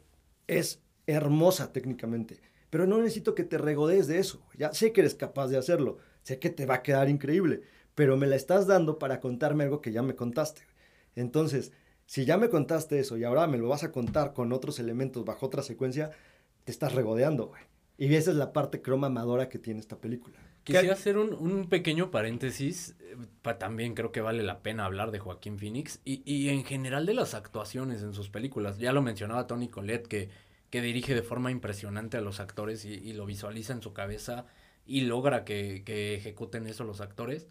[0.48, 2.40] es hermosa técnicamente.
[2.70, 4.42] Pero no necesito que te regodes de eso.
[4.58, 5.98] Ya sé que eres capaz de hacerlo.
[6.24, 7.64] Sé que te va a quedar increíble
[7.96, 10.62] pero me la estás dando para contarme algo que ya me contaste.
[11.16, 11.72] Entonces,
[12.06, 15.26] si ya me contaste eso y ahora me lo vas a contar con otros elementos
[15.26, 16.12] bajo otra secuencia,
[16.64, 17.64] te estás regodeando, güey.
[17.98, 20.38] Y esa es la parte croma amadora que tiene esta película.
[20.64, 25.20] Quisiera hacer un, un, pequeño paréntesis, eh, también creo que vale la pena hablar de
[25.20, 28.78] Joaquín Phoenix y, y, en general de las actuaciones en sus películas.
[28.78, 30.30] Ya lo mencionaba Tony Collette, que,
[30.70, 34.46] que dirige de forma impresionante a los actores y, y lo visualiza en su cabeza
[34.86, 37.48] y logra que, que ejecuten eso los actores.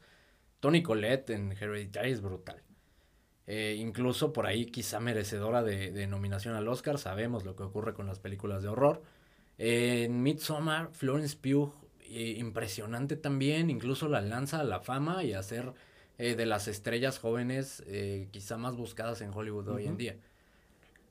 [0.61, 2.63] Tony Collette en Hereditary es brutal.
[3.53, 8.07] Eh, incluso por ahí quizá merecedora de, nominación al Oscar, sabemos lo que ocurre con
[8.07, 9.03] las películas de horror.
[9.59, 15.43] en Midsommar, Florence Pugh, eh, impresionante también, incluso la lanza a la fama y a
[15.43, 15.73] ser
[16.19, 17.83] eh, de las estrellas jóvenes
[18.31, 20.17] quizá más buscadas en Hollywood hoy en día.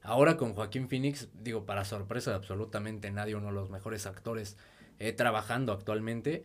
[0.01, 4.55] Ahora con Joaquín Phoenix, digo, para sorpresa de absolutamente nadie, uno de los mejores actores
[5.17, 6.43] trabajando actualmente,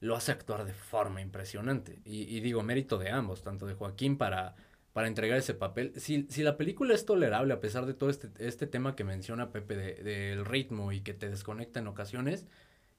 [0.00, 2.00] lo hace actuar de forma impresionante.
[2.04, 4.54] Y, digo, mérito de ambos, tanto de Joaquín para,
[4.92, 5.92] para entregar ese papel.
[5.96, 9.50] Si, si la película es tolerable a pesar de todo este, este tema que menciona
[9.50, 12.46] Pepe del de, ritmo y que te desconecta en ocasiones,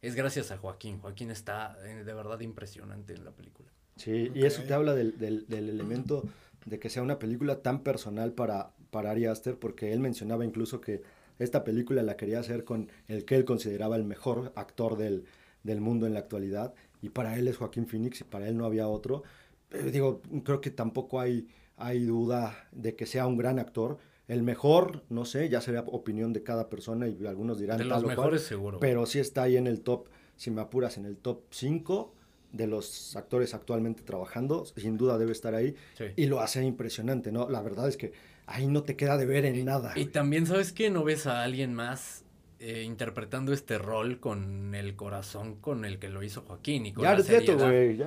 [0.02, 1.00] es gracias a Joaquín.
[1.00, 3.70] Joaquín está de verdad impresionante en la película.
[3.98, 6.24] Sí, y eso te habla del, del, elemento
[6.66, 10.82] de que sea una película tan personal para, para Ari Aster, porque él mencionaba incluso
[10.82, 11.02] que
[11.40, 15.26] esta película la quería hacer con el que él consideraba el mejor actor del,
[15.64, 18.66] del mundo en la actualidad, y para él es Joaquín Phoenix, y para él no
[18.66, 19.24] había otro.
[19.70, 23.98] Pero digo, creo que tampoco hay, hay duda de que sea un gran actor.
[24.28, 28.04] El mejor, no sé, ya sería opinión de cada persona y algunos dirán de los
[28.04, 28.80] mejores seguro.
[28.80, 32.14] Pero sí está ahí en el top, si me apuras, en el top 5
[32.52, 35.76] de los actores actualmente trabajando, sin duda debe estar ahí
[36.16, 37.50] y lo hace impresionante, ¿no?
[37.50, 38.14] La verdad es que
[38.46, 39.94] ahí no te queda de ver en nada.
[39.96, 42.24] Y también sabes que no ves a alguien más
[42.60, 47.06] eh, interpretando este rol con el corazón con el que lo hizo Joaquín y con
[47.06, 48.02] Jared Leto, güey.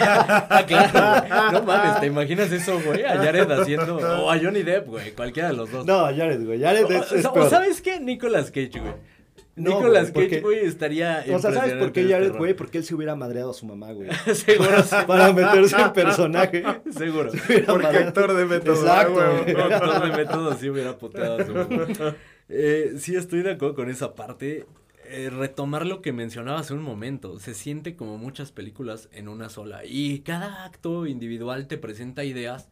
[0.00, 3.04] ah, claro, No mames, ¿te imaginas eso, güey?
[3.04, 5.86] A Jared haciendo o a Johnny Depp, güey, cualquiera de los dos.
[5.86, 6.60] No, a Jared, güey.
[6.60, 8.00] Jared es, o, ¿sabes qué?
[8.00, 8.94] Nicolas Cage, güey.
[9.56, 11.24] Nicolas Cage, güey, estaría.
[11.32, 12.54] O sea, ¿sabes por qué Jared, güey?
[12.54, 14.10] Porque él se hubiera madreado a su mamá, güey.
[14.34, 14.70] Seguro.
[15.06, 16.64] Para meterse en personaje.
[16.90, 17.30] Seguro.
[17.66, 18.74] Porque actor de método.
[18.74, 19.12] Exacto.
[19.12, 19.56] Güey.
[19.56, 22.16] actor de método sí hubiera puteado a su mamá.
[22.48, 24.66] Eh, sí, estoy de acuerdo con esa parte.
[25.06, 27.38] Eh, retomar lo que mencionaba hace un momento.
[27.38, 29.82] Se siente como muchas películas en una sola.
[29.84, 32.68] Y cada acto individual te presenta ideas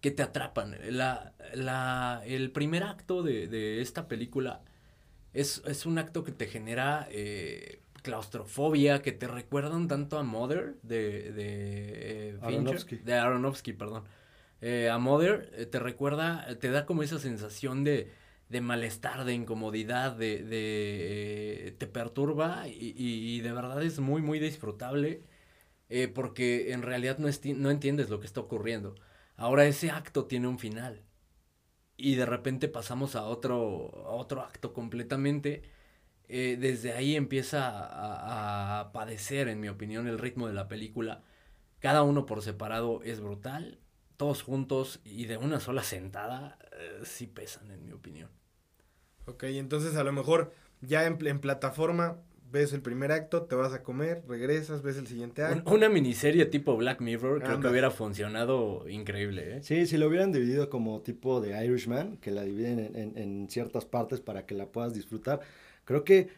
[0.00, 0.76] que te atrapan.
[0.90, 4.62] La, la, el primer acto de, de esta película
[5.32, 11.32] es, un acto que te genera eh, claustrofobia, que te recuerdan tanto a Mother de,
[11.32, 12.96] de eh, Aronofsky.
[12.96, 14.04] de Aronofsky, perdón.
[14.60, 18.10] Eh, a Mother te recuerda, te da como esa sensación de,
[18.52, 24.38] de malestar, de incomodidad, de, de te perturba y, y, de verdad es muy, muy
[24.38, 25.22] disfrutable
[26.14, 28.94] porque en realidad no, no entiendes lo que está ocurriendo.
[29.36, 31.02] Ahora ese acto tiene un final
[31.96, 35.62] y de repente pasamos a otro, otro acto completamente.
[36.28, 37.70] Eh, desde ahí empieza
[38.80, 41.22] a, padecer, en mi opinión, el ritmo de la película.
[41.80, 43.80] Cada uno por separado es brutal,
[44.16, 48.30] todos juntos y de una sola sentada eh, sí pesan, en mi opinión.
[49.26, 52.18] Ok, entonces a lo mejor ya en, en plataforma
[52.52, 55.72] ves el primer acto, te vas a comer, regresas, ves el siguiente acto.
[55.72, 59.62] Una miniserie tipo Black Mirror creo que hubiera funcionado increíble, ¿eh?
[59.62, 63.86] Sí, si lo hubieran dividido como tipo de Irishman, que la dividen en, en, ciertas
[63.86, 65.40] partes para que la puedas disfrutar,
[65.86, 66.28] creo que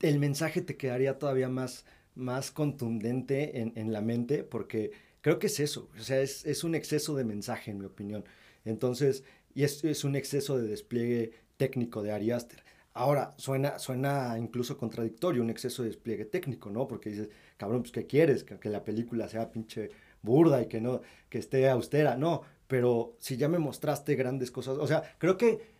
[0.00, 5.48] el mensaje te quedaría todavía más, más contundente en, en la mente, porque creo que
[5.48, 8.24] es eso, o sea, es, es, un exceso de mensaje, en mi opinión.
[8.64, 9.24] Entonces,
[9.54, 12.62] y es, es un exceso de despliegue técnico de Ari Aster.
[12.94, 16.86] Ahora, suena, suena incluso contradictorio, un exceso de despliegue técnico, ¿no?
[16.86, 18.44] Porque dices, cabrón, pues ¿qué quieres?
[18.44, 19.90] Que, la película sea pinche
[20.22, 22.16] burda y que no, que esté austera.
[22.16, 25.74] No, pero si ya me mostraste grandes cosas, o sea, creo que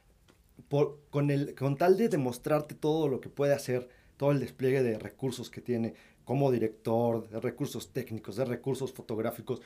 [1.10, 4.98] con, el, con tal de demostrarte todo lo que puede hacer, todo el despliegue de
[4.98, 9.62] recursos que tiene como director, de recursos técnicos, de recursos fotográficos,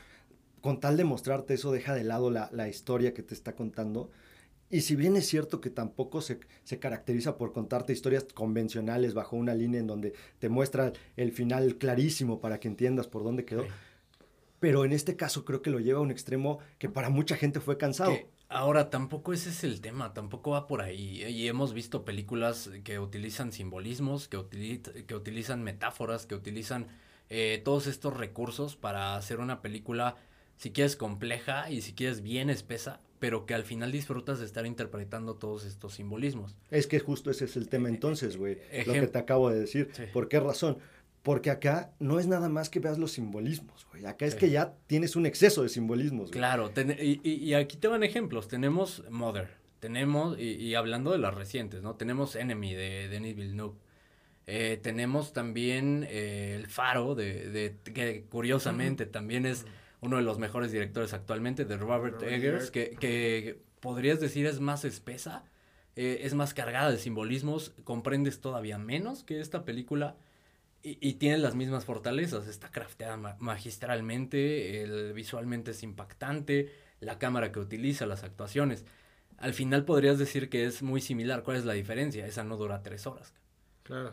[0.61, 4.11] con tal de mostrarte eso, deja de lado la, la historia que te está contando
[4.71, 6.39] y si bien es cierto que tampoco se,
[6.79, 12.41] caracteriza por contarte historias convencionales bajo una línea en donde te muestra el final clarísimo
[12.41, 13.67] para que entiendas por dónde quedó,
[14.61, 17.61] pero en este caso creo que lo lleva a un extremo que para mucha gente
[17.61, 18.13] fue cansado.
[18.49, 21.23] ahora, tampoco ese es el tema, tampoco va por ahí.
[21.23, 21.31] ¿eh?
[21.31, 26.89] Y hemos visto películas que utilizan simbolismos, que, que utilizan metáforas, que utilizan
[27.31, 30.17] eh, todos estos recursos para hacer una película,
[30.57, 34.67] si quieres, compleja y si quieres bien espesa, pero que al final disfrutas de estar
[34.67, 36.57] interpretando todos estos simbolismos.
[36.71, 39.91] Es que justo ese es el tema entonces, güey, lo que te acabo de decir.
[40.13, 40.79] ¿Por qué razón?
[41.23, 44.07] Porque acá no es nada más que veas los simbolismos, güey.
[44.07, 46.39] Acá es que ya tienes un exceso de simbolismos, güey.
[46.39, 48.49] Claro, y, aquí te van ejemplos.
[48.49, 49.49] Tenemos Mother,
[49.81, 51.97] tenemos, y, hablando de las recientes, ¿no?
[51.97, 53.77] Tenemos Enemy de Denis Villeneuve.
[54.51, 59.67] Eh, tenemos también eh, El Faro, de, de que curiosamente también es
[60.01, 64.85] uno de los mejores directores actualmente, de Robert, Eggers, que, que, podrías decir es más
[64.85, 65.45] espesa,
[65.97, 70.17] eh, es más cargada de simbolismos, comprendes todavía menos que esta película
[70.83, 77.53] y, y tiene las mismas fortalezas, está crafteada magistralmente, el, visualmente es impactante, la cámara
[77.53, 78.85] que utiliza, las actuaciones.
[79.39, 81.45] Al final podrías decir que es muy similar.
[81.45, 82.27] ¿Cuál es la diferencia?
[82.27, 83.35] Esa no dura tres horas.
[83.85, 84.13] Claro.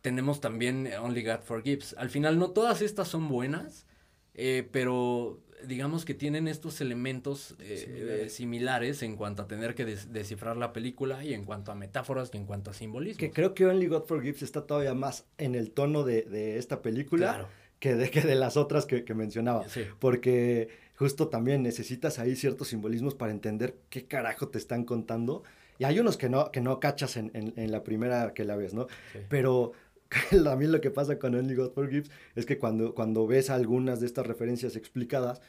[0.00, 1.94] Tenemos también Only God Forgives.
[1.98, 3.86] Al final no todas estas son buenas,
[4.34, 9.02] eh, pero digamos que tienen estos elementos eh, similares.
[9.02, 12.46] en cuanto a tener que descifrar la película y en cuanto a metáforas y en
[12.46, 13.18] cuanto a simbolismo.
[13.18, 17.48] Que creo que Only God Forgives está todavía más en el tono de, esta película
[17.78, 19.64] que, de, que de las otras que, mencionaba.
[19.98, 25.42] Porque justo también necesitas ahí ciertos simbolismos para entender qué carajo te están contando.
[25.78, 28.72] Y hay unos que no, que no cachas en, en, la primera que la ves,
[28.72, 28.86] ¿no?
[29.28, 29.72] Pero
[30.44, 34.06] también lo que pasa con Only God Forgives es que cuando, cuando ves algunas de
[34.06, 35.40] estas referencias explicadas,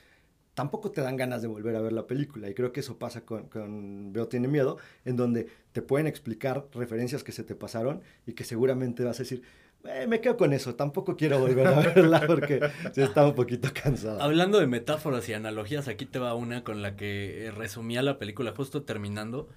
[0.54, 2.49] tampoco te dan ganas de volver a ver la película.
[2.49, 7.23] Y creo que eso pasa con, Veo Tiene Miedo, en donde te pueden explicar referencias
[7.23, 9.43] que se te pasaron y que seguramente vas a decir,
[9.86, 12.62] eh, me quedo con eso, tampoco quiero volver a verla porque
[12.93, 14.21] se está un poquito cansado.
[14.21, 18.54] Hablando de metáforas y analogías, aquí te va una con la que resumía la película
[18.56, 19.49] justo terminando.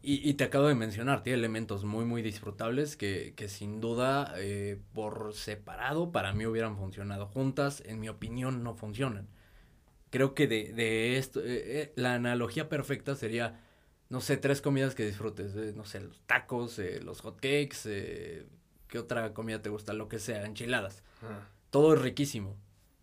[0.00, 4.80] Y, te acabo de mencionar, tiene elementos muy, muy disfrutables que, que sin duda eh,
[4.94, 7.26] por separado para mí hubieran funcionado.
[7.26, 9.28] Juntas, en mi opinión, no funcionan.
[10.10, 13.60] Creo que de, de esto, eh, eh, la analogía perfecta sería,
[14.08, 15.54] no sé, tres comidas que disfrutes.
[15.76, 18.46] no sé, los tacos, los hotcakes,
[18.88, 19.92] ¿qué otra comida te gusta?
[19.92, 21.04] Lo que sea, enchiladas.
[21.70, 22.56] Todo es riquísimo.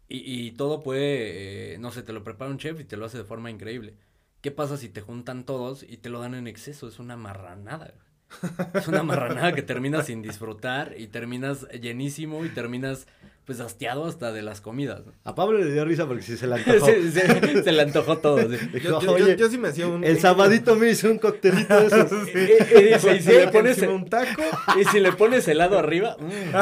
[0.10, 3.20] Y, y todo puede, no sé, te lo prepara un chef y te lo hace
[3.20, 3.96] de forma increíble
[4.42, 6.88] ¿Qué pasa si te juntan todos y te lo dan en exceso?
[6.88, 7.94] Es una marranada.
[8.74, 13.08] Es una marranada que terminas sin disfrutar y terminas llenísimo y terminas
[13.50, 15.02] pues hastiado hasta de las comidas.
[15.24, 16.86] A Pablo le dio risa porque sí se le antojó.
[16.86, 18.48] se le antojó todo.
[18.48, 20.04] yo, sí me hacía un...
[20.04, 22.12] El sabadito me hice un coctelito de esos.
[23.16, 24.44] y, si le pones un taco
[24.80, 26.16] y si le pones helado arriba.
[26.20, 26.56] Mm.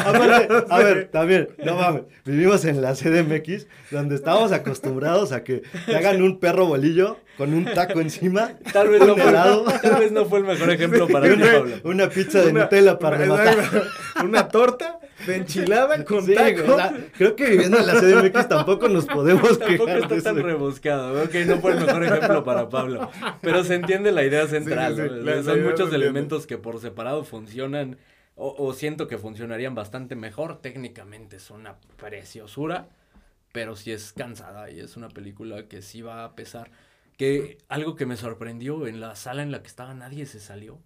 [0.72, 5.94] a ver, también, no mames, vivimos en la CDMX donde estábamos acostumbrados a que te
[5.94, 9.34] hagan un perro bolillo con un taco encima, tal vez, no fue,
[9.82, 11.76] tal vez no fue el mejor ejemplo para ti, Pablo.
[11.84, 13.84] Una pizza de Nutella para rematar.
[14.24, 16.78] Una torta de enchilada con taco.
[17.16, 21.24] creo que viviendo en la CDMX tampoco nos podemos quejar Tampoco está tan rebuscado.
[21.24, 23.12] Ok, no fue el mejor ejemplo para Pablo.
[23.42, 24.96] Pero se entiende la idea central.
[25.44, 27.98] Son muchos elementos que por separado funcionan
[28.36, 30.62] o, o siento que funcionarían bastante mejor.
[30.62, 32.90] Técnicamente es una preciosura,
[33.52, 36.72] pero sí es cansada y es una película que sí va a pesar.
[37.18, 40.80] Que algo que me sorprendió, en la sala en la que estaba nadie se salió.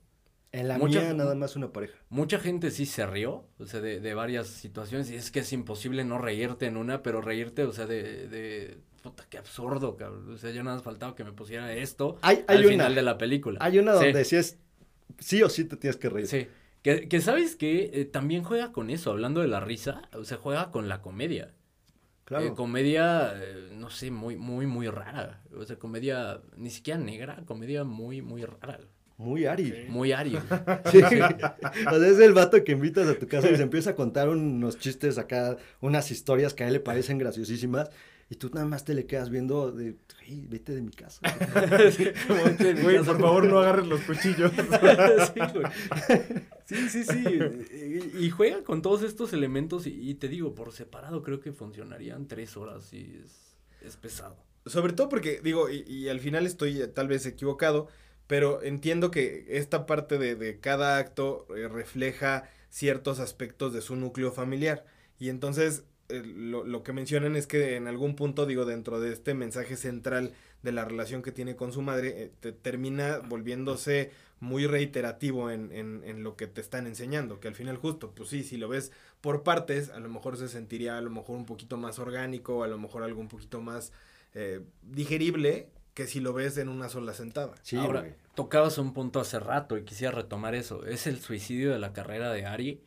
[0.54, 1.98] En la mía nada más una pareja.
[2.10, 5.54] Mucha gente sí se rió, o sea, de, de, varias situaciones, y es que es
[5.54, 10.34] imposible no reírte en una, pero reírte, o sea, de, de puta, qué absurdo, cabrón.
[10.34, 13.02] O sea, yo nada más faltaba que me pusiera esto hay, hay al final de
[13.02, 13.60] la película.
[13.62, 14.36] Hay una donde sí.
[14.36, 14.60] es,
[15.20, 16.28] sí o sí te tienes que reír.
[16.28, 16.48] Sí,
[16.82, 20.38] que, que sabes que eh, también juega con eso, hablando de la risa, o sea,
[20.38, 21.54] juega con la comedia.
[22.40, 25.42] Eh, comedia, eh, no sé, muy, muy, muy rara.
[25.54, 28.80] O sea, comedia ni siquiera negra, comedia muy, muy rara.
[29.22, 29.86] Muy Ari.
[29.90, 30.38] Muy Ari.
[30.92, 31.02] Sí.
[31.02, 31.10] o
[32.00, 34.80] sea, es el vato que invitas a tu casa y se empieza a contar unos
[34.80, 37.90] chistes acá, unas historias que a él le parecen graciosísimas.
[38.32, 39.98] Y tú nada más te le quedas viendo de,
[40.48, 41.20] vete de mi casa.
[42.82, 44.52] Güey, por favor no agarres los cuchillos.
[46.66, 47.24] sí, sí, sí,
[48.18, 52.56] Y, juega con todos estos elementos y, te digo, por separado creo que funcionarían tres
[52.56, 53.22] horas y
[53.86, 54.38] es, pesado.
[54.66, 57.90] Sobre todo porque, digo, y, al final estoy tal vez equivocado,
[58.32, 64.32] pero entiendo que esta parte de, cada acto eh, refleja ciertos aspectos de su núcleo
[64.32, 64.86] familiar.
[65.20, 69.34] Y entonces lo, lo, que mencionan es que en algún punto, digo, dentro de este
[69.34, 70.32] mensaje central
[70.64, 75.70] de la relación que tiene con su madre, eh, te termina volviéndose muy reiterativo en,
[75.74, 78.70] en, en, lo que te están enseñando, que al final justo, pues sí, si lo
[78.70, 82.64] ves por partes, a lo mejor se sentiría a lo mejor un poquito más orgánico,
[82.64, 83.92] a lo mejor algo un poquito más
[84.36, 87.56] eh, digerible, que si lo ves en una sola sentada.
[87.64, 91.80] Sí, Ahora, tocabas un punto hace rato y quisiera retomar eso, es el suicidio de
[91.80, 92.82] la carrera de Ari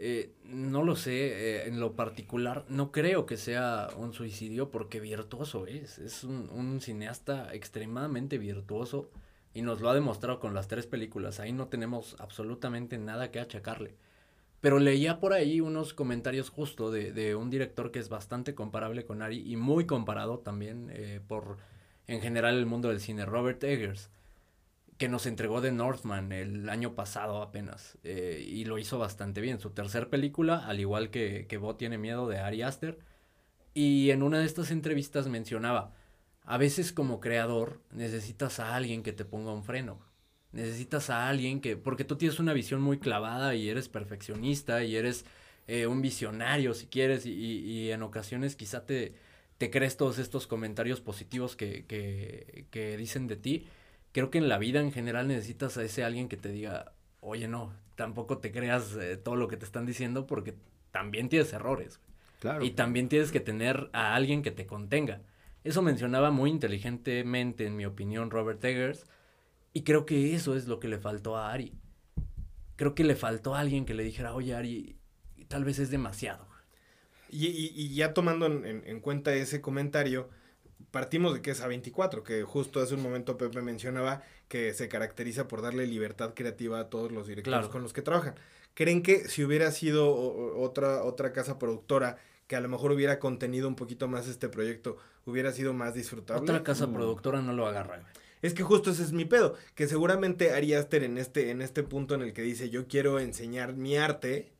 [0.00, 5.00] eh, no lo sé, eh, en lo particular, no creo que sea un suicidio porque
[5.00, 5.98] virtuoso es.
[5.98, 9.10] Es un, cineasta extremadamente virtuoso
[9.54, 11.40] y nos lo ha demostrado con las tres películas.
[11.40, 13.96] Ahí no tenemos absolutamente nada que achacarle.
[14.60, 19.04] Pero leía por ahí unos comentarios justo de, de un director que es bastante comparable
[19.04, 21.58] con Ari y muy comparado también eh, por
[22.06, 24.10] en general el mundo del cine, Robert Eggers
[24.98, 27.96] que nos entregó The Northman el año pasado apenas.
[28.02, 29.60] Eh, y lo hizo bastante bien.
[29.60, 32.98] Su tercer película, al igual que, que Bo tiene miedo de Ari Aster.
[33.74, 35.94] Y en una de estas entrevistas mencionaba,
[36.42, 40.00] a veces como creador necesitas a alguien que te ponga un freno.
[40.50, 44.96] Necesitas a alguien que, porque tú tienes una visión muy clavada y eres perfeccionista y
[44.96, 45.24] eres
[45.68, 49.14] eh, un visionario si quieres y, y, en ocasiones quizá te,
[49.58, 53.66] te crees todos estos comentarios positivos que, que, que dicen de ti
[54.12, 57.48] creo que en la vida en general necesitas a ese alguien que te diga, oye,
[57.48, 60.54] no, tampoco te creas eh, todo lo que te están diciendo porque
[60.90, 62.00] también tienes errores.
[62.40, 62.64] Claro.
[62.64, 65.22] Y también tienes que tener a alguien que te contenga.
[65.64, 69.06] Eso mencionaba muy inteligentemente, en mi opinión, Robert Eggers.
[69.72, 71.74] Y creo que eso es lo que le faltó a Ari.
[72.76, 74.96] Creo que le faltó a alguien que le dijera, oye, Ari,
[75.48, 76.46] tal vez es demasiado.
[77.30, 80.30] Y, ya tomando en, cuenta ese comentario,
[80.90, 85.48] partimos de que es A24, que justo hace un momento Pepe mencionaba que se caracteriza
[85.48, 88.34] por darle libertad creativa a todos los directores con los que trabajan.
[88.74, 90.14] ¿Creen que si hubiera sido
[90.56, 92.16] otra, otra casa productora
[92.46, 96.42] que a lo mejor hubiera contenido un poquito más este proyecto, hubiera sido más disfrutable?
[96.42, 96.94] Otra casa mm.
[96.94, 98.04] productora no lo agarra.
[98.40, 101.82] Es que justo ese es mi pedo, que seguramente Ari Aster en este, en este
[101.82, 104.52] punto en el que dice yo quiero enseñar mi arte,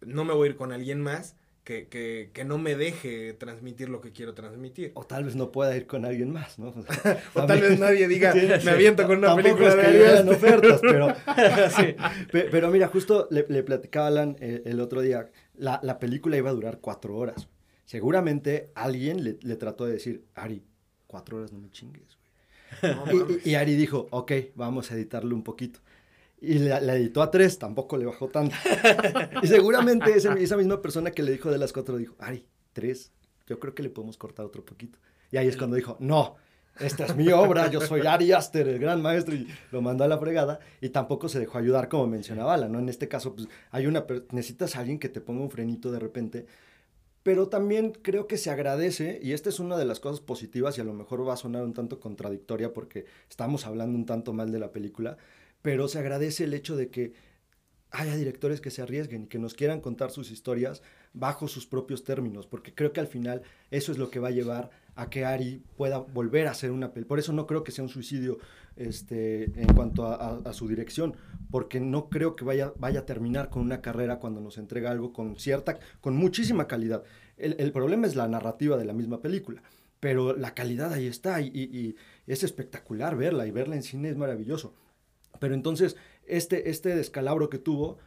[0.00, 3.88] no me voy a ir con alguien más, que, que, que, no me deje transmitir
[3.88, 4.90] lo que quiero transmitir.
[4.94, 6.74] O tal vez no pueda ir con alguien más, ¿no?
[7.34, 8.34] O, tal vez nadie diga,
[8.64, 11.14] me aviento con una película de ofertas, pero,
[12.50, 16.50] pero mira, justo le, le platicaba Alan eh, el, otro día, la, la, película iba
[16.50, 17.48] a durar cuatro horas.
[17.84, 20.64] Seguramente alguien le, le, trató de decir, Ari,
[21.06, 23.40] cuatro horas no me chingues, güey.
[23.44, 25.80] y, y Ari dijo, ok, vamos a editarlo un poquito
[26.42, 28.56] y la, editó a tres, tampoco le bajó tanto.
[29.42, 33.12] y seguramente esa, misma persona que le dijo de las cuatro dijo, Ari, tres,
[33.46, 34.98] yo creo que le podemos cortar otro poquito.
[35.30, 36.34] Y ahí es cuando dijo, no,
[36.80, 40.08] esta es mi obra, yo soy Ari Aster, el gran maestro, y lo mandó a
[40.08, 42.80] la fregada, y tampoco se dejó ayudar como mencionaba Alan, ¿no?
[42.80, 46.00] En este caso, pues, hay una, necesitas a alguien que te ponga un frenito de
[46.00, 46.46] repente,
[47.22, 50.80] pero también creo que se agradece, y esta es una de las cosas positivas, y
[50.80, 54.50] a lo mejor va a sonar un tanto contradictoria porque estamos hablando un tanto mal
[54.50, 55.18] de la película,
[55.62, 57.14] pero se agradece el hecho de que
[57.92, 60.82] haya directores que se arriesguen y que nos quieran contar sus historias
[61.12, 64.32] bajo sus propios términos, porque creo que al final eso es lo que va a
[64.32, 67.08] llevar a que Ari pueda volver a hacer una película.
[67.08, 68.38] Por eso no creo que sea un suicidio
[68.76, 71.16] este, en cuanto a, su dirección,
[71.50, 75.12] porque no creo que vaya, vaya a terminar con una carrera cuando nos entrega algo
[75.12, 77.04] con cierta, con muchísima calidad.
[77.36, 79.62] El, problema es la narrativa de la misma película,
[80.00, 81.96] pero la calidad ahí está y, y
[82.26, 84.74] es espectacular verla y verla en cine es maravilloso.
[85.42, 87.98] Pero entonces, este, este descalabro que tuvo,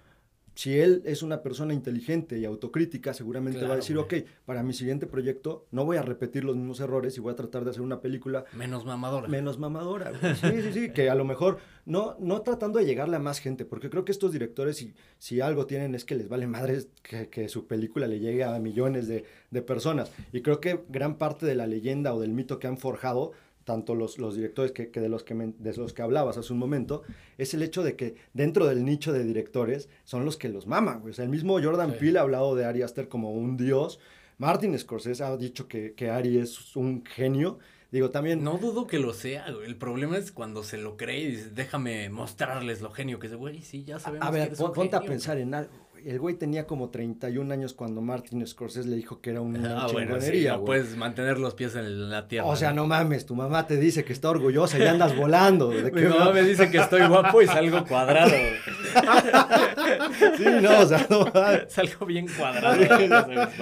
[0.54, 4.14] si él es una persona inteligente y autocrítica, seguramente va a decir, ok,
[4.46, 7.66] para mi siguiente proyecto no voy a repetir los mismos errores y voy a tratar
[7.66, 8.46] de hacer una película...
[8.54, 9.28] Menos mamadora.
[9.28, 10.14] Menos mamadora.
[10.36, 13.66] Sí, sí, sí, que a lo mejor no, no tratando de llegarle a más gente,
[13.66, 17.28] porque creo que estos directores, si, si algo tienen es que les vale madres que,
[17.28, 20.10] que su película le llegue a millones de, de personas.
[20.32, 23.34] Y creo que gran parte de la leyenda o del mito que han forjado
[23.66, 26.60] tanto los, los directores que, que, de, los que de los que hablabas hace un
[26.60, 27.02] momento,
[27.38, 31.02] es el hecho de que dentro del nicho de directores son los que los maman.
[31.08, 34.00] O sea, el mismo Jordan Peele ha hablado de Ari Aster como un dios.
[34.38, 37.58] Martin Scorsese ha dicho que, que Ari es un genio.
[37.92, 38.44] Digo, también...
[38.44, 42.10] No dudo que lo sea, El problema es cuando se lo cree y dice, déjame
[42.10, 43.36] mostrarles lo genio que es.
[43.36, 45.72] Güey, sí, ya sabemos A ver, ponte a pensar en algo
[46.06, 49.88] el güey tenía como 31 años cuando Martin Scorsese le dijo que era una ah,
[49.88, 52.46] chingonería, puedes mantener los pies en la tierra.
[52.46, 55.70] O sea, no mames, tu mamá te dice que está orgullosa y andas volando.
[55.70, 58.30] ¿De Mi mamá me dice que estoy guapo y salgo cuadrado.
[60.38, 61.26] sí, no, o sea, no
[61.68, 62.78] Salgo bien cuadrado.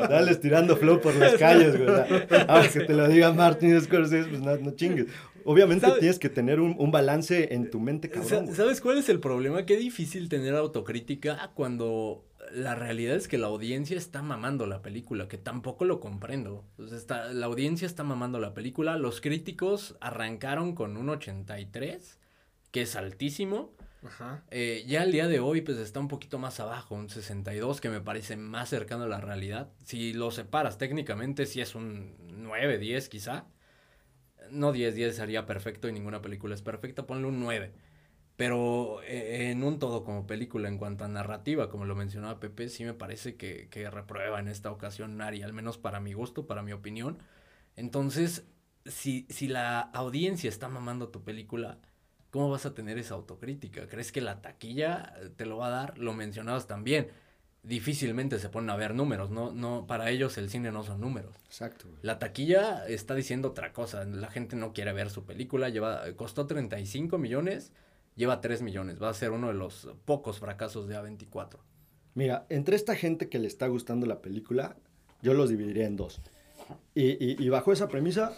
[0.10, 1.90] Dale tirando flow por las calles, güey.
[2.48, 5.08] Ahora que te lo diga Martin Scorsese, pues no, no chingues.
[5.46, 8.54] Obviamente tienes que tener un, un, balance en tu mente, cabrón.
[8.56, 9.66] ¿Sabes cuál es el problema?
[9.66, 12.24] Qué difícil tener autocrítica cuando
[12.54, 16.66] la realidad es que la audiencia está mamando la película, que tampoco lo comprendo.
[16.92, 18.98] está, la audiencia está mamando la película.
[18.98, 22.20] Los críticos arrancaron con un 83,
[22.72, 23.74] que es altísimo.
[24.06, 24.44] Ajá.
[24.52, 27.90] Eh, ya el día de hoy, pues está un poquito más abajo, un 62, que
[27.90, 29.72] me parece más cercano a la realidad.
[29.84, 33.48] Si lo separas técnicamente, si es un 9, 10 quizá.
[34.52, 37.74] No 10, 10 sería perfecto y ninguna película es perfecta, ponle un 9.
[38.36, 42.70] Pero eh, en un todo como película, en cuanto a narrativa, como lo mencionaba Pepe,
[42.70, 46.48] sí me parece que, que reprueba en esta ocasión Nari, al menos para mi gusto,
[46.48, 47.20] para mi opinión.
[47.76, 48.46] Entonces,
[48.86, 51.78] si, si la audiencia está mamando tu película,
[52.32, 53.88] ¿cómo vas a tener esa autocrítica?
[53.88, 55.98] ¿Crees que la taquilla te lo va a dar?
[56.00, 57.10] Lo mencionabas también.
[57.62, 61.34] Difícilmente se ponen a ver números, no, no, para ellos el cine no son números.
[61.46, 61.86] Exacto.
[62.02, 66.46] La taquilla está diciendo otra cosa, la gente no quiere ver su película, lleva, costó
[66.46, 67.72] 35 millones
[68.16, 69.02] lleva 3 millones.
[69.02, 71.58] Va a ser uno de los pocos fracasos de A24.
[72.16, 74.76] Mira, entre esta gente que le está gustando la película,
[75.22, 76.22] yo los dividiría en dos.
[76.96, 78.38] Y, bajo esa premisa,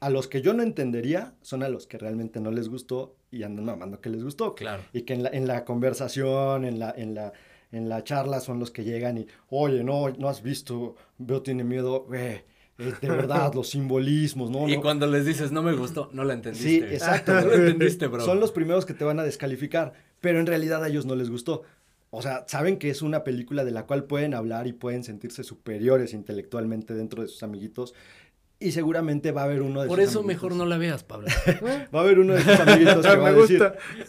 [0.00, 3.42] a los que yo no entendería son a los que realmente no les gustó y
[3.42, 4.54] andan mamando que les gustó.
[4.54, 4.82] Claro.
[4.92, 7.32] Y que en la, en la conversación, en la, en, la,
[7.72, 11.64] en la charla son los que llegan y, oye, no, no has visto, veo tiene
[11.64, 12.06] miedo,
[12.78, 14.68] eh, de verdad, los simbolismos, ¿no?
[14.68, 16.68] Y cuando les dices, no me gustó, no la entendiste.
[16.68, 17.32] Sí, exacto.
[17.32, 18.24] no la entendiste, bro.
[18.24, 21.30] Son los primeros que te van a descalificar, pero en realidad a ellos no les
[21.30, 21.62] gustó.
[22.10, 25.42] O sea, saben que es una película de la cual pueden hablar y pueden sentirse
[25.42, 27.94] superiores intelectualmente dentro de sus amiguitos.
[28.60, 31.02] Y seguramente va a haber uno de Por sus eso amiguitos- mejor no la veas,
[31.04, 31.26] Pablo.
[31.94, 33.62] Va a haber uno de sus amiguitos que va a decir,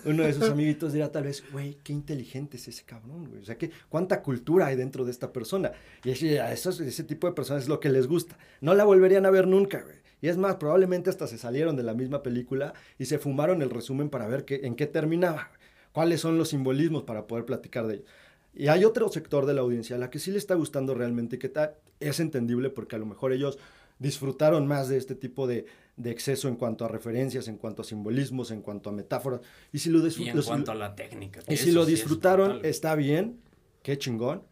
[0.05, 3.41] uno de sus amiguitos dirá tal vez, güey, qué inteligente es ese cabrón, güey.
[3.41, 5.71] O sea, que, cuánta cultura hay dentro de esta persona.
[6.03, 8.37] Y ese, a esos- ese tipo de personas es lo que les gusta.
[8.61, 9.97] No la volverían a ver nunca, güey.
[10.21, 13.69] Y es más, probablemente hasta se salieron de la misma película y se fumaron el
[13.71, 15.51] resumen para ver qué, en qué terminaba,
[15.91, 18.05] cuáles son los simbolismos para poder platicar de ellos.
[18.53, 21.35] Y hay otro sector de la audiencia a la que sí le está gustando realmente
[21.35, 23.59] y que ta- es entendible porque a lo mejor ellos
[23.99, 25.65] disfrutaron más de este tipo de,
[25.95, 29.41] de exceso en cuanto a referencias, en cuanto a simbolismos, en cuanto a metáforas.
[29.71, 31.41] Y si lo, Y en los- cuanto a la técnica.
[31.47, 33.39] y si lo sí disfrutaron, está bien,
[33.83, 34.43] qué chingón.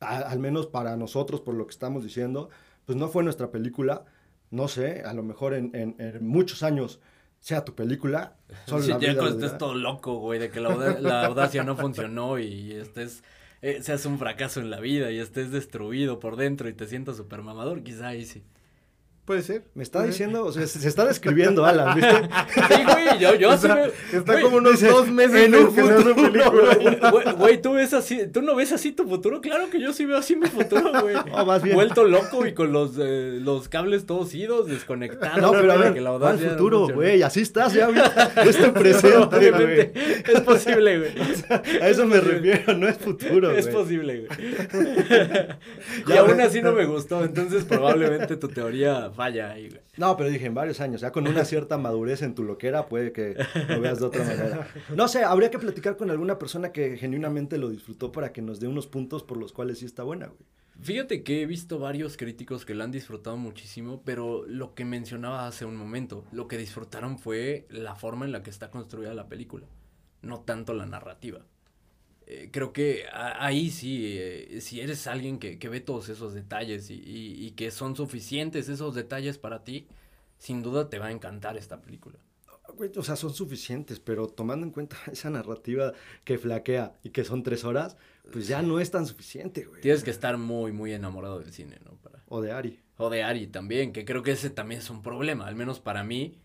[0.00, 2.48] A- al menos para nosotros, por lo que estamos diciendo,
[2.84, 4.04] pues no fue nuestra película.
[4.50, 7.00] No sé, a lo mejor en, en- en muchos años
[7.40, 8.36] sea tu película.
[8.66, 11.76] Solo Sí, la ya vida estés todo loco, güey, de que la, la audacia no
[11.76, 13.24] funcionó y estés,
[13.62, 17.16] eh, seas un fracaso en la vida y estés destruido por dentro y te sientas
[17.16, 18.44] súper mamador, quizá ahí sí.
[19.26, 19.64] Puede ser.
[19.74, 22.14] Me está diciendo, o sea, se, se está describiendo Alan, ¿viste?
[22.68, 25.54] Sí, güey, yo, yo sí Está, me- está güey, como unos dice, dos meses en
[25.56, 27.10] un no futuro, película.
[27.10, 30.04] Güey, Güey, tú ves así, tú no ves así tu futuro, claro que yo sí
[30.04, 31.16] veo así mi futuro, güey.
[31.36, 31.74] No, más bien.
[31.74, 35.42] Vuelto loco y con los, eh, los cables todos idos, desconectados.
[35.42, 37.02] No, pero a ver, que la ¿cuál audacia futuro, funcione.
[37.02, 37.22] güey?
[37.22, 39.90] Así estás, ya, mira, es tu presente, güey.
[40.24, 41.12] es posible, güey.
[41.82, 43.76] A eso me refiero, no es futuro, Es güey.
[43.82, 45.46] posible, güey.
[46.06, 46.46] y aún güey.
[46.46, 49.80] así no me gustó, entonces probablemente tu teoría falla ahí, güey.
[49.96, 53.12] No, pero dije en varios años, ya con una cierta madurez en tu loquera puede
[53.12, 53.36] que
[53.68, 54.68] lo veas de otra manera.
[54.94, 58.60] No sé, habría que platicar con alguna persona que genuinamente lo disfrutó para que nos
[58.60, 60.46] dé unos puntos por los cuales sí está buena, güey.
[60.80, 65.46] Fíjate que he visto varios críticos que la han disfrutado muchísimo, pero lo que mencionaba
[65.46, 69.28] hace un momento, lo que disfrutaron fue la forma en la que está construida la
[69.28, 69.66] película,
[70.20, 71.46] no tanto la narrativa.
[72.26, 76.90] Eh, creo que ahí sí, eh, si eres alguien que, que ve todos esos detalles
[76.90, 79.86] y, y- y que son suficientes esos detalles para ti,
[80.38, 82.18] sin duda te va a encantar esta película.
[82.76, 85.92] Güey, o sea, son suficientes, pero tomando en cuenta esa narrativa
[86.24, 87.96] que flaquea y que son tres horas,
[88.32, 89.80] pues ya no es tan suficiente, güey.
[89.80, 91.92] Tienes que estar muy, muy enamorado del cine, ¿no?
[92.02, 92.22] Para...
[92.28, 92.80] O de Ari.
[92.98, 96.02] O de Ari también, que creo que ese también es un problema, al menos para
[96.02, 96.38] mí.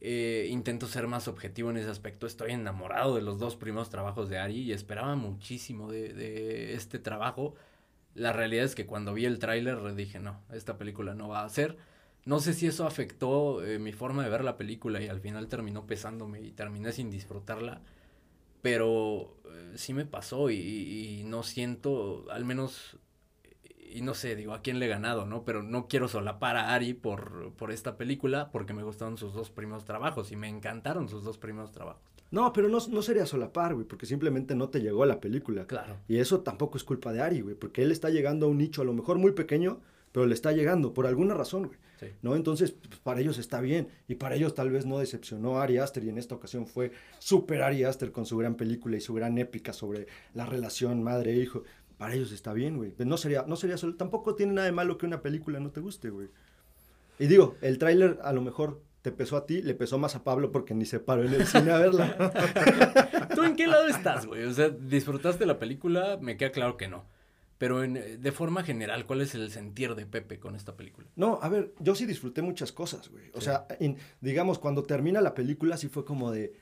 [0.00, 2.26] Eh, intento ser más objetivo en ese aspecto.
[2.26, 6.98] Estoy enamorado de los dos primeros trabajos de Ari y esperaba muchísimo de, de este
[6.98, 7.54] trabajo.
[8.14, 11.48] La realidad es que cuando vi el tráiler dije, no, esta película no va a
[11.48, 11.76] ser.
[12.24, 15.48] No sé si eso afectó eh, mi forma de ver la película y al final
[15.48, 17.82] terminó pesándome y terminé sin disfrutarla.
[18.62, 22.96] Pero eh, sí me pasó y, y- y no siento, al menos
[23.92, 25.44] y no sé, digo, a quién le he ganado, ¿no?
[25.44, 29.50] Pero no quiero solapar a Ari por, por esta película porque me gustaron sus dos
[29.50, 32.02] primeros trabajos y me encantaron sus dos primeros trabajos.
[32.30, 35.66] No, pero no, no sería solapar, güey, porque simplemente no te llegó la película.
[35.66, 35.96] Claro.
[36.08, 38.82] Y eso tampoco es culpa de Ari, güey, porque él está llegando a un nicho
[38.82, 39.80] a lo mejor muy pequeño,
[40.12, 41.78] pero le está llegando por alguna razón, güey.
[42.00, 42.06] Sí.
[42.20, 42.36] ¿No?
[42.36, 43.88] Entonces, pues, para ellos está bien.
[44.06, 46.04] Y para ellos tal vez no decepcionó a Ari Aster.
[46.04, 49.38] Y en esta ocasión fue super Ari Aster con su gran película y su gran
[49.38, 51.64] épica sobre la relación madre-hijo.
[51.98, 52.92] Para ellos está bien, güey.
[52.98, 53.94] No sería, no sería solo.
[53.96, 56.28] Tampoco tiene nada de malo que una película no te guste, güey.
[57.18, 60.24] Y digo, el tráiler a lo mejor te pesó a ti, le pesó más a
[60.24, 63.28] Pablo porque ni se paró en el cine a verla.
[63.34, 64.44] ¿Tú en qué lado estás, güey?
[64.44, 66.18] O sea, ¿disfrutaste la película?
[66.20, 67.04] Me queda claro que no.
[67.58, 71.06] Pero en, eh, de forma general, ¿cuál es el sentir de Pepe con esta película?
[71.16, 73.30] No, a ver, yo sí disfruté muchas cosas, güey.
[73.32, 76.52] O sea, en- digamos, cuando termina la película sí fue como de,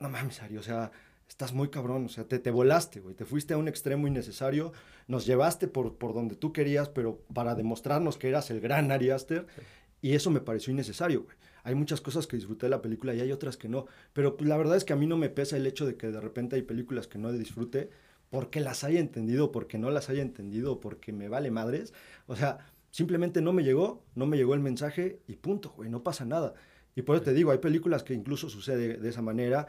[0.00, 0.90] no mames, Ari, o sea,
[1.32, 4.74] estás muy cabrón, o sea, te, te volaste, güey, te fuiste a un extremo innecesario,
[5.08, 9.08] nos llevaste por, por donde tú querías, pero para demostrarnos que eras el gran Ari
[9.08, 9.46] Aster,
[10.02, 11.36] y eso me pareció innecesario, güey.
[11.64, 14.46] Hay muchas cosas que disfruté de la película y hay otras que no, pero pues,
[14.46, 16.56] la verdad es que a mí no me pesa el hecho de que de repente
[16.56, 17.88] hay películas que no disfrute
[18.28, 21.94] porque las haya entendido, porque no las haya entendido, porque me vale madres.
[22.26, 22.58] O sea,
[22.90, 26.52] simplemente no me llegó, no me llegó el mensaje y punto, güey, no pasa nada.
[26.94, 29.68] Y por eso te digo, hay películas que incluso sucede de esa manera.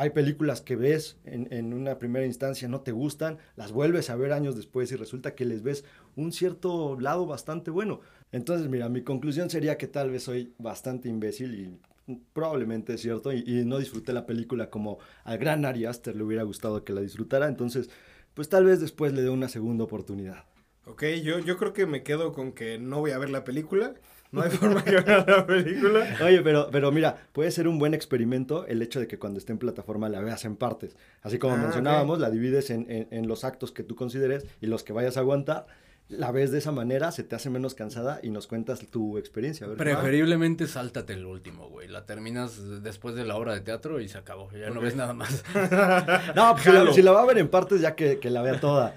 [0.00, 4.32] Hay películas que ves en, una primera instancia, no te gustan, las vuelves a ver
[4.32, 5.84] años después y resulta que les ves
[6.16, 8.00] un cierto lado bastante bueno.
[8.32, 13.30] Entonces, mira, mi conclusión sería que tal vez soy bastante imbécil y probablemente es cierto
[13.30, 16.94] y, y no disfruté la película como al gran Ari Aster le hubiera gustado que
[16.94, 17.46] la disfrutara.
[17.46, 17.90] Entonces,
[18.32, 20.46] pues tal vez después le dé una segunda oportunidad.
[20.86, 23.92] Ok, yo, yo creo que me quedo con que no voy a ver la película.
[24.32, 26.16] No hay forma que vea la película.
[26.24, 29.52] Oye, pero, pero mira, puede ser un buen experimento el hecho de que cuando esté
[29.52, 30.96] en plataforma la veas en partes.
[31.22, 34.66] Así como Ah, mencionábamos, la divides en, en- en los actos que tú consideres y
[34.66, 35.66] los que vayas a aguantar.
[36.08, 39.64] La ves de esa manera, se te hace menos cansada y nos cuentas tu experiencia.
[39.66, 41.86] A ver, Preferiblemente sáltate el último, güey.
[41.86, 44.50] La terminas después de la obra de teatro y se acabó.
[44.50, 45.44] Ya no ves nada más.
[46.34, 46.92] No, pues si la, Jalo.
[46.94, 48.96] si la va a ver en partes, ya que, que la vea toda.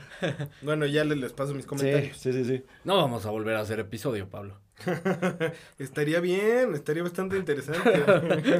[0.63, 2.17] Bueno, ya les, les paso mis Sí, comentarios.
[2.17, 2.63] sí, sí, sí.
[2.83, 4.57] No vamos a volver a hacer episodio, Pablo.
[5.79, 8.03] estaría bien, estaría bastante interesante.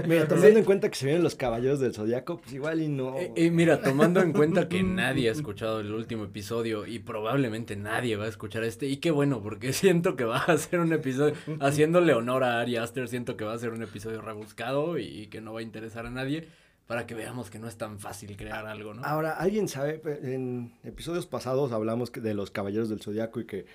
[0.08, 3.16] Mira, tomando en cuenta que se vienen los caballeros del zodiaco, pues igual y no.
[3.36, 7.76] Y, y mira, tomando en cuenta que nadie ha escuchado el último episodio y probablemente
[7.76, 10.94] nadie va a escuchar este, y qué bueno, porque siento que va a ser un
[10.94, 15.06] episodio, haciéndole honor a Ari Aster, siento que va a ser un episodio rebuscado y,
[15.06, 16.48] y que no va a interesar a nadie
[16.88, 19.04] para que veamos que no es tan fácil crear algo, ¿no?
[19.06, 20.02] Ahora, ¿alguien sabe?
[20.24, 23.66] En episodios pasados hablamos de los caballeros del zodiaco y que.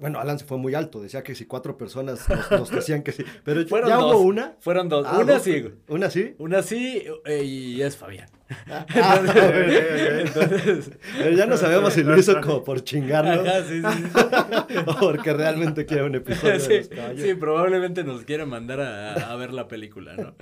[0.00, 3.10] Bueno, Alan se fue muy alto, decía que si cuatro personas nos, nos decían que
[3.12, 3.24] sí.
[3.44, 4.14] Pero ya- Fueron ya dos.
[4.14, 4.56] hubo una.
[4.60, 5.04] Fueron dos.
[5.08, 5.42] Ah, una dos.
[5.42, 5.64] sí.
[5.88, 6.34] ¿Una sí?
[6.38, 8.28] Una sí eh, y es Fabián.
[8.68, 8.86] Ah,
[9.24, 14.74] Entonces, entonces- Pero ya no sabemos si lo hizo como por chingarnos Ajá, sí, sí.
[14.86, 17.22] o porque realmente quiere un episodio de Sí, los caballeros.
[17.22, 20.34] sí, probablemente nos quiere mandar a, a ver la película, ¿no?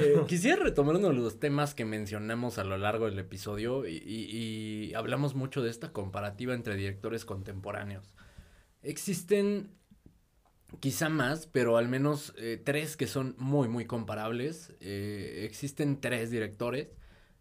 [0.00, 3.96] Eh, quisiera retomar uno de los temas que mencionamos a lo largo del episodio y,
[3.96, 8.04] y- y hablamos mucho de esta comparativa entre directores contemporáneos.
[8.82, 9.70] Existen
[10.78, 14.72] quizá más, pero al menos eh, tres que son muy, muy comparables.
[14.80, 16.88] Eh, existen tres directores,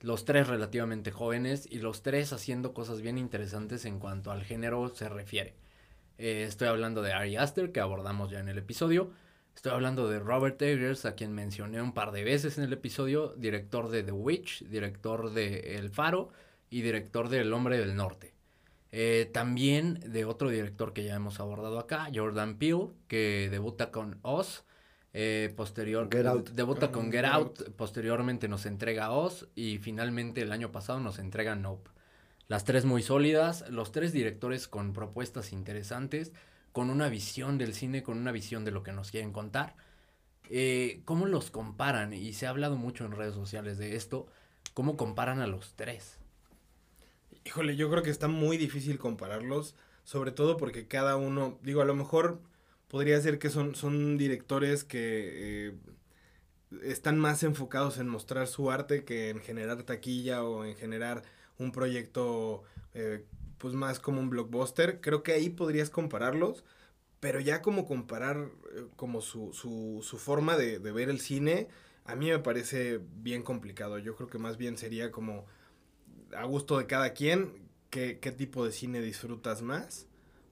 [0.01, 4.89] los tres relativamente jóvenes y los tres haciendo cosas bien interesantes en cuanto al género
[4.89, 5.55] se refiere.
[6.17, 9.11] Eh, estoy hablando de Ari Aster, que abordamos ya en el episodio.
[9.55, 13.33] Estoy hablando de Robert Eggers, a quien mencioné un par de veces en el episodio,
[13.37, 16.29] director de The Witch, director de El Faro
[16.69, 18.38] y director de El Hombre del Norte.
[18.91, 24.19] Eh, también de otro director que ya hemos abordado acá, Jordan Peele, que debuta con
[24.23, 24.65] Oz.
[25.13, 26.49] eh, posterior, Get Out.
[26.51, 30.99] debuta Con con Get Get Out, posteriormente nos entrega Oz y finalmente el año pasado
[30.99, 31.89] nos entrega Nope.
[32.47, 36.31] Las tres muy sólidas, los tres directores con propuestas interesantes,
[36.71, 39.75] con una visión del cine, con una visión de lo que nos quieren contar.
[40.49, 42.13] Eh, ¿Cómo los comparan?
[42.13, 44.27] Y se ha hablado mucho en redes sociales de esto.
[44.73, 46.19] ¿Cómo comparan a los tres?
[47.45, 51.85] Híjole, yo creo que está muy difícil compararlos, sobre todo porque cada uno, digo, a
[51.85, 52.39] lo mejor
[52.87, 55.73] podría ser que son, son directores que eh,
[56.83, 61.23] están más enfocados en mostrar su arte que en generar taquilla o en generar
[61.57, 62.63] un proyecto
[62.93, 63.25] eh,
[63.57, 65.01] pues más como un blockbuster.
[65.01, 66.63] Creo que ahí podrías compararlos,
[67.19, 71.67] pero ya como comparar eh, como su, su, su forma de, de ver el cine,
[72.05, 73.99] a mí me parece bien complicado.
[73.99, 75.45] Yo creo que más bien sería como
[76.35, 77.53] a gusto de cada quien,
[77.89, 80.05] qué, qué tipo de cine disfrutas más.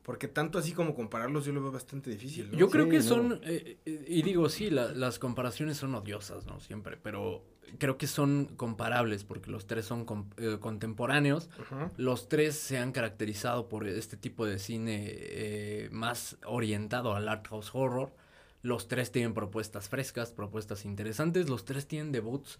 [0.03, 2.49] Porque tanto así como compararlos yo lo veo bastante difícil.
[2.51, 2.57] ¿no?
[2.57, 3.03] Yo creo Sí, que no.
[3.03, 6.61] son, eh, eh, y digo, sí, la- las comparaciones son odiosas, ¿no?
[6.61, 7.43] Siempre, pero
[7.77, 11.49] creo que son comparables porque los tres son com- eh, contemporáneos.
[11.97, 17.45] Los tres se han caracterizado por este tipo de cine eh, más orientado al art
[17.49, 18.13] house horror.
[18.61, 21.49] Los tres tienen propuestas frescas, propuestas interesantes.
[21.49, 22.59] Los tres tienen debuts.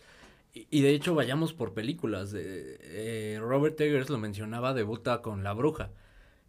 [0.69, 2.33] Y, de hecho, vayamos por películas.
[2.33, 5.91] Eh, eh, Robert Eggers lo mencionaba, debuta con La Bruja.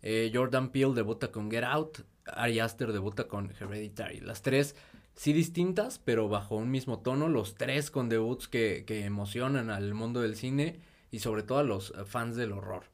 [0.02, 2.00] Eh, Jordan Peele debuta con Get Out.
[2.26, 4.20] Ari Aster debuta con Hereditary.
[4.20, 4.76] Las tres
[5.14, 7.28] sí distintas, pero bajo un mismo tono.
[7.28, 10.80] Los tres con debuts que, que emocionan al mundo del cine
[11.10, 12.84] y sobre todo a los fans del horror.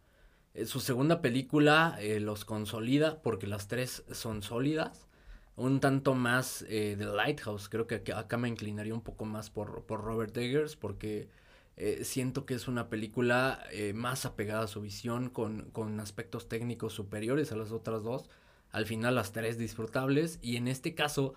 [0.67, 5.09] Su segunda película los consolida porque las tres son sólidas.
[5.57, 7.69] Un tanto más eh, de Lighthouse.
[7.69, 11.29] Creo que acá, me inclinaría un poco más por, por Robert Eggers porque
[11.77, 16.49] eh, siento que es una película eh, más apegada a su visión con, con aspectos
[16.49, 18.29] técnicos superiores a las otras dos.
[18.71, 21.35] Al final las tres disfrutables y en este caso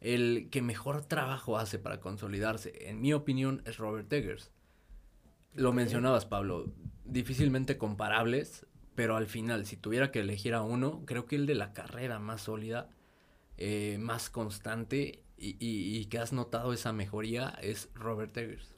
[0.00, 4.50] el que mejor trabajo hace para consolidarse, en mi opinión, es Robert Eggers.
[5.54, 6.72] Lo mencionabas, Pablo,
[7.04, 11.54] difícilmente comparables, pero al final, si tuviera que elegir a uno, creo que el de
[11.54, 12.88] la carrera más sólida,
[13.60, 18.74] eh, más constante y, que has notado esa mejoría es Robert Eggers.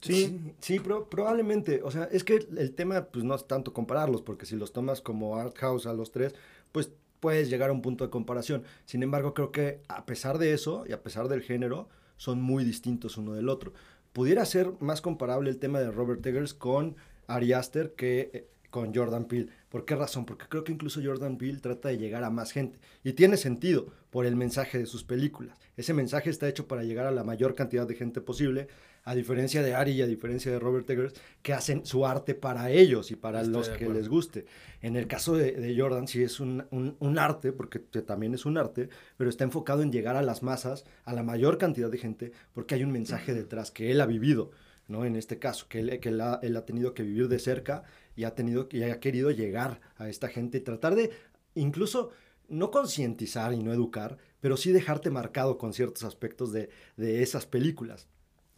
[0.00, 1.82] Sí, sí, pro- probablemente.
[1.84, 5.00] O sea, es que el tema, pues no es tanto compararlos, porque si los tomas
[5.02, 6.34] como art house a los tres,
[6.72, 8.64] pues puedes llegar a un punto de comparación.
[8.86, 12.64] Sin embargo, creo que a pesar de eso y a pesar del género, son muy
[12.64, 13.72] distintos uno del otro.
[14.12, 18.94] Pudiera ser más comparable el tema de Robert Eggers con Ari Aster que eh, con
[18.94, 19.52] Jordan Peele.
[19.70, 20.26] ¿Por qué razón?
[20.26, 22.78] Porque creo que incluso Jordan Peele trata de llegar a más gente.
[23.04, 25.56] Y tiene sentido por el mensaje de sus películas.
[25.76, 28.66] Ese mensaje está hecho para llegar a la mayor cantidad de gente posible,
[29.04, 32.70] a diferencia de Ari y a diferencia de Robert Eggers, que hacen su arte para
[32.70, 34.44] ellos y para Estoy los que les guste.
[34.82, 38.44] En el caso de, de Jordan, sí es un, un- un arte, porque también es
[38.44, 41.96] un arte, pero está enfocado en llegar a las masas, a la mayor cantidad de
[41.98, 44.50] gente, porque hay un mensaje detrás que él ha vivido.
[44.88, 45.04] ¿no?
[45.04, 47.84] En este caso, que, él, que él, ha, él ha tenido que vivir de cerca
[48.16, 51.10] y ha, tenido, y ha querido llegar a esta gente y tratar de
[51.54, 52.10] incluso
[52.48, 57.46] no concientizar y no educar, pero sí dejarte marcado con ciertos aspectos de, de esas
[57.46, 58.08] películas.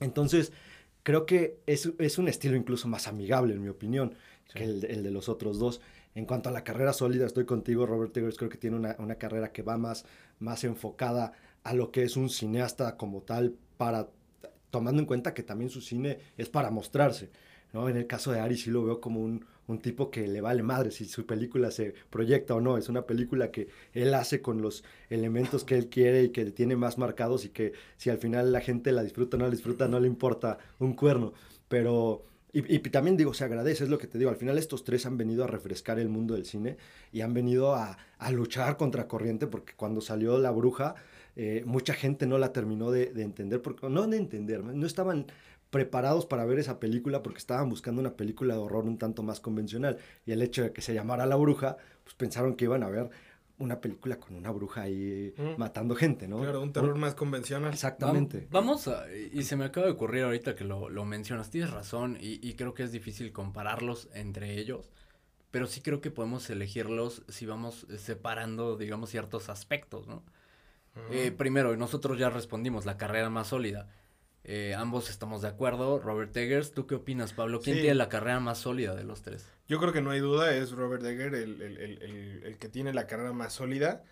[0.00, 0.53] Entonces,
[1.03, 4.14] creo que es, es un estilo incluso más amigable, en mi opinión,
[4.55, 5.80] que el, el de los otros dos.
[6.14, 9.16] En cuanto a la carrera sólida, estoy contigo, Robert Eggers creo que tiene una, una
[9.16, 10.05] carrera que va más,
[10.38, 11.32] más enfocada
[11.64, 14.09] a lo que es un cineasta como tal, para
[14.70, 17.30] tomando en cuenta que también su cine es para mostrarse.
[17.73, 17.89] ¿No?
[17.89, 20.62] En el caso de Ari sí lo veo como un, un tipo que le vale
[20.62, 22.79] madre si su película se proyecta o no.
[22.79, 26.77] Es una película que él hace con los elementos que él quiere y que tiene
[26.77, 29.89] más marcados y que si al final la gente la disfruta o no la disfruta,
[29.89, 31.33] no le importa un cuerno.
[31.68, 35.07] Pero y, también digo, se agradece, es lo que te digo, al final estos tres
[35.07, 36.77] han venido a refrescar el mundo del cine
[37.11, 40.95] y han venido a, a luchar contra corriente porque cuando salió La Bruja,
[41.35, 45.27] eh, mucha gente no la terminó de, de, entender, porque, no de entender, no estaban
[45.73, 49.41] preparados para ver esa película porque estaban buscando una película de horror un tanto más
[49.41, 49.97] convencional.
[50.27, 53.09] Y el hecho de que se llamara La Bruja, pues pensaron que iban a ver
[53.59, 55.59] una película con una bruja ahí mm.
[55.59, 56.41] matando gente, ¿no?
[56.41, 57.73] Claro, un terror más convencional.
[57.73, 58.49] Exactamente.
[58.51, 62.18] Vamos, a, y se me acaba de ocurrir ahorita que lo, lo mencionas, tienes razón,
[62.20, 64.91] y, y, creo que es difícil compararlos entre ellos,
[65.51, 70.23] pero sí creo que podemos elegirlos si vamos separando, digamos, ciertos aspectos, ¿no?
[71.11, 73.89] eh, primero, nosotros ya respondimos, la carrera más sólida.
[74.45, 75.99] Eh, ambos estamos de acuerdo.
[75.99, 77.61] Robert Eggers, ¿tú qué opinas, Pablo?
[77.61, 79.47] ¿Quién tiene la carrera más sólida de los tres?
[79.68, 82.93] Yo creo que no hay duda, es Robert Eggers el, el, el, el que tiene
[82.93, 84.05] la carrera más sólida.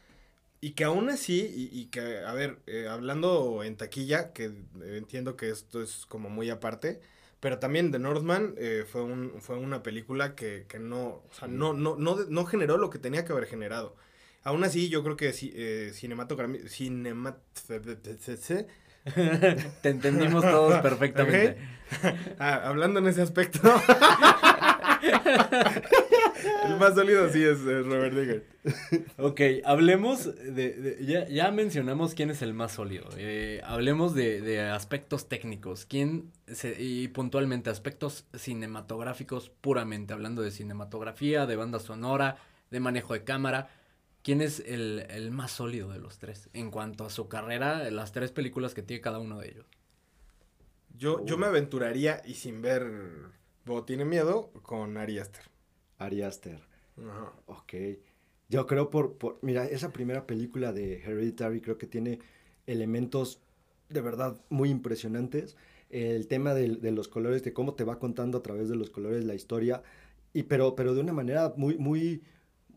[0.63, 4.53] Y que aún así, y, y que, a ver, eh, hablando en taquilla, que
[4.83, 7.01] entiendo que esto es como muy aparte,
[7.41, 11.49] pero también The Northman eh, fue, un, fue una película que, que no, o sea,
[11.49, 13.97] no, no, no, no generó lo que tenía que haber generado.
[14.43, 17.39] Aún así, yo creo que eh, cinematografía, cinemat
[19.83, 21.57] Te entendimos todos perfectamente.
[22.39, 23.61] Ah, hablando en ese aspecto.
[26.67, 28.45] el más sólido sí es Robert Digger.
[29.17, 33.09] Ok, hablemos de, ya, ya, mencionamos quién es el más sólido.
[33.17, 35.85] Eh, hablemos de, de, aspectos técnicos.
[35.87, 36.31] ¿Quién
[36.79, 42.37] y puntualmente aspectos cinematográficos puramente, hablando de cinematografía, de banda sonora,
[42.71, 43.71] de manejo de cámara.
[44.23, 48.13] ¿Quién es el, el, más sólido de los tres en cuanto a su carrera, las
[48.13, 49.67] tres películas que tiene cada uno de ellos?
[50.97, 52.91] Yo, yo me aventuraría y sin ver
[53.65, 55.45] Bo tiene miedo con Ari Aster.
[55.99, 56.61] Ari Aster.
[56.99, 57.33] Ajá.
[57.47, 57.75] Ok.
[58.49, 62.19] Yo creo por, por, mira, esa primera película de Hereditary creo que tiene
[62.67, 63.41] elementos
[63.89, 65.57] de verdad muy impresionantes.
[65.89, 68.91] El tema de, de los colores, de cómo te va contando a través de los
[68.91, 69.83] colores la historia,
[70.33, 72.23] y pero, pero de una manera muy, muy,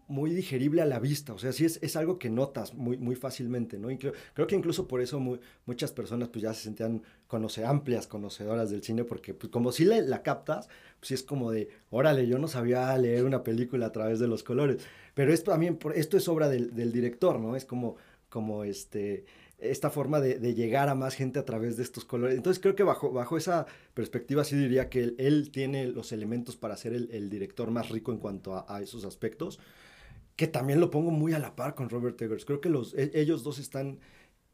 [0.07, 3.15] muy digerible a la vista, o sea, sí es, es algo que notas muy, muy
[3.15, 3.87] fácilmente, ¿no?
[3.97, 5.19] Creo, creo, que incluso por eso
[5.65, 9.85] muchas personas pues ya se sentían conoce, amplias conocedoras del cine, porque pues como si
[9.85, 14.19] la captas, pues es como de, órale, yo no sabía leer una película a través
[14.19, 14.83] de los colores,
[15.13, 17.55] pero esto también, esto es obra del, del director, ¿no?
[17.55, 17.95] Es como,
[18.29, 19.25] como este,
[19.63, 22.35] esta forma de, llegar a más gente a través de estos colores.
[22.35, 26.75] Entonces creo que bajo, bajo esa perspectiva sí diría que él, tiene los elementos para
[26.75, 29.59] ser el, el, director más rico en cuanto a esos aspectos
[30.35, 32.45] que también lo pongo muy a la par con Robert Eggers.
[32.45, 33.99] Creo que los, e, ellos dos están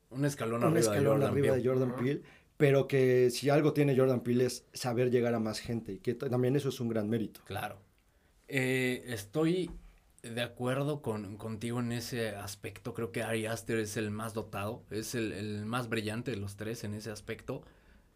[0.10, 1.64] un escalón, un arriba, escalón de Jordan arriba Peele.
[1.64, 2.22] de Jordan Peele,
[2.58, 6.14] pero que si algo tiene Jordan Peele es saber llegar a más gente y que
[6.14, 7.42] también eso es un gran mérito.
[7.46, 7.78] Claro.
[8.48, 9.72] Eh, estoy
[10.24, 12.94] de acuerdo con, contigo en ese aspecto.
[12.94, 16.58] Creo que Ari Aster es el más dotado, es el, el más brillante de los
[16.58, 17.64] tres en ese aspecto.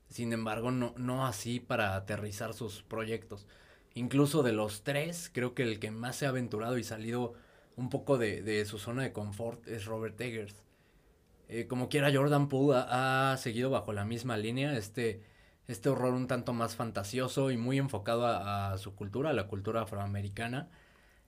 [0.09, 3.47] Sin embargo, no, no así para aterrizar sus proyectos.
[3.93, 7.35] Incluso de los tres, creo que el que más se ha aventurado y salido
[7.75, 10.63] un poco de, de su zona de confort es Robert Eggers.
[11.49, 15.21] Eh, como quiera, Jordan Poole ha, seguido bajo la misma línea, este,
[15.67, 19.47] este horror un tanto más fantasioso y muy enfocado a, a su cultura, a la
[19.47, 20.69] cultura afroamericana.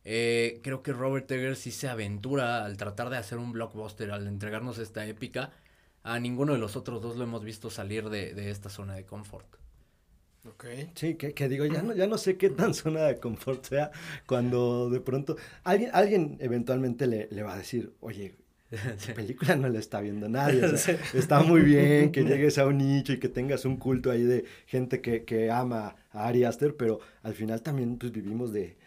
[0.06, 4.28] Eh, creo que Robert Eggers sí se aventura al tratar de hacer un blockbuster, al
[4.28, 5.52] entregarnos esta épica.
[6.04, 9.06] A ninguno de los otros dos lo hemos visto salir de, de esta zona de
[9.06, 9.55] confort.
[10.96, 13.91] Sí, que, que, digo, ya no, ya no sé qué tan zona de confort sea
[14.28, 18.36] cuando de pronto alguien, alguien eventualmente le, le va a decir, oye,
[19.08, 20.64] la película no la está viendo nadie.
[20.64, 21.18] O sea, sí.
[21.18, 24.46] Está muy bien que llegues a un nicho y que tengas un culto ahí de
[24.66, 28.78] gente que, que ama a Ari Aster, pero al final también pues vivimos de,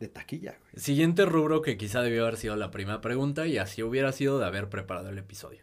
[0.00, 0.58] de taquilla.
[0.60, 0.82] Güey.
[0.82, 4.46] Siguiente rubro que quizá debió haber sido la primera pregunta y así hubiera sido de
[4.46, 5.62] haber preparado el episodio.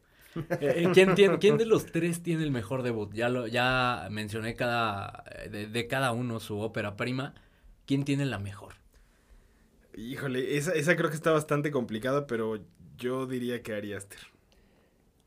[0.62, 3.12] Eh, ¿quién, tiene, ¿Quién de los tres tiene el mejor debut?
[3.14, 7.34] Ya, lo, ya mencioné cada, de, de cada uno su ópera prima.
[7.86, 8.76] ¿Quién tiene la mejor?
[9.96, 12.60] Híjole, esa, esa creo que está bastante complicada, pero
[12.98, 14.20] yo diría que Ari Aster.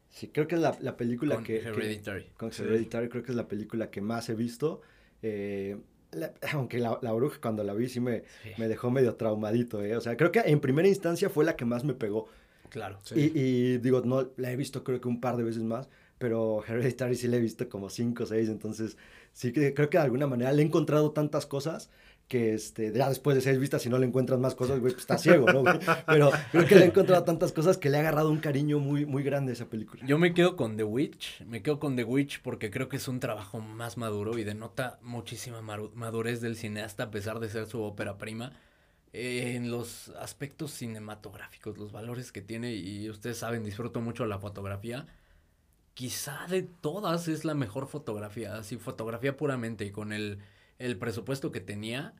[0.09, 1.57] Sí, creo que es la, la película con que...
[1.57, 2.25] Hereditary.
[2.25, 4.83] Que, con Hereditary creo que es la película que más he visto.
[5.23, 5.79] Eh,
[6.13, 9.83] la, aunque la, la, bruja cuando la vi sí me, sí me, dejó medio traumadito,
[9.83, 9.97] ¿eh?
[9.97, 12.29] O sea, creo que en primera instancia fue la que más me pegó.
[12.73, 12.99] Claro.
[13.03, 13.15] Sí.
[13.35, 16.65] Y, y, digo, no, la he visto creo que un par de veces más, pero
[16.67, 18.97] Hereditary sí la he visto como cinco o seis, entonces
[19.35, 21.91] sí que creo que de alguna manera le he encontrado tantas cosas
[22.29, 25.03] que este, ya después de seis vistas, si no le encuentras más cosas, güey, pues
[25.03, 25.61] está ciego, ¿no?
[25.61, 25.79] güey?
[26.07, 29.05] Pero creo que le he encontrado tantas cosas que le ha agarrado un cariño muy,
[29.05, 30.03] muy grande a esa película.
[30.07, 33.07] Yo me quedo con The Witch, me quedo con The Witch porque creo que es
[33.07, 37.83] un trabajo más maduro y denota muchísima madurez del cineasta a pesar de ser su
[37.83, 38.53] ópera prima.
[39.13, 44.39] Eh, en los aspectos cinematográficos, los valores que tiene y ustedes saben, disfruto mucho la
[44.39, 45.07] fotografía.
[45.95, 50.39] Quizá de todas es la mejor fotografía, así fotografía puramente y con el,
[50.79, 52.15] el presupuesto que tenía,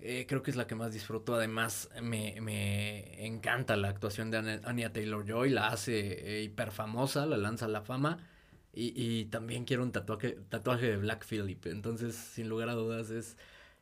[0.00, 1.34] eh, creo que es la que más disfruto.
[1.34, 7.36] Además, me, me encanta la actuación de Anya, Taylor-Joy, la hace eh, hiper famosa, la
[7.36, 8.28] lanza a la fama.
[8.74, 11.66] Y, y también quiero un tatuaje, tatuaje de Black Phillip.
[11.66, 13.36] Entonces, sin lugar a dudas, es,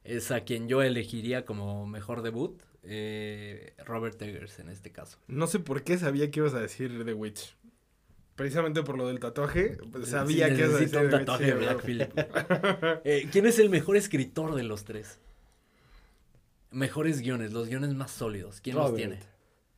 [0.05, 2.61] es a quien yo elegiría como mejor debut.
[2.83, 5.19] eh, Robert Eggers en este caso.
[5.29, 7.55] No sé por qué sabía que ibas a decir The Witch.
[8.37, 11.45] Precisamente por lo del tatuaje, pues, sabía Sí, que ibas a decir The Witch, tatuaje
[11.45, 11.87] sí, de Black güey.
[11.87, 12.13] Phillip.
[13.05, 15.19] Eh, ¿Quién es el mejor escritor de los tres?
[16.71, 18.61] Mejores guiones, los guiones más sólidos.
[18.61, 19.19] ¿Quién los tiene?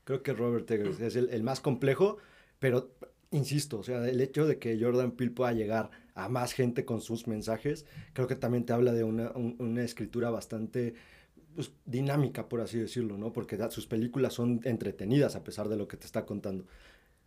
[0.04, 2.18] Creo que Robert Eggers es el, el más complejo,
[2.58, 2.90] pero
[3.30, 7.00] insisto, o sea, el hecho de que Jordan Peele pueda llegar a más gente con
[7.00, 10.94] sus mensajes, creo que también te habla de una, un- una escritura bastante
[11.54, 13.32] pues, dinámica, por así decirlo, ¿no?
[13.32, 16.66] Porque sus películas son entretenidas a pesar de lo que te está contando.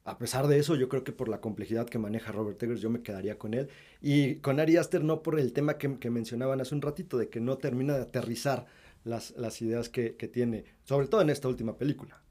[0.03, 2.91] A pesar de eso, yo creo que por la complejidad que maneja Robert Eggers, yo
[2.91, 3.69] me quedaría con él.
[4.01, 7.29] Y con Ari Aster no por el tema que, que mencionaban hace un ratito, de
[7.29, 8.67] que no termina de aterrizar
[9.03, 12.21] las, las ideas que, que tiene, sobre todo en esta última película.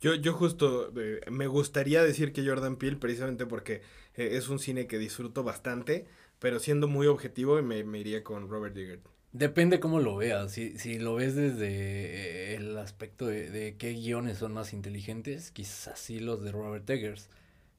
[0.00, 3.82] Yo, yo justo eh, me gustaría decir que Jordan Peele, precisamente porque
[4.18, 6.06] eh, es un cine que disfruto bastante,
[6.38, 9.02] pero siendo muy objetivo me, me iría con Robert Eggers.
[9.32, 10.52] Depende cómo lo veas.
[10.52, 15.50] Si, si lo ves desde eh, el aspecto de, de qué guiones son más inteligentes,
[15.50, 17.28] quizás sí los de Robert Eggers.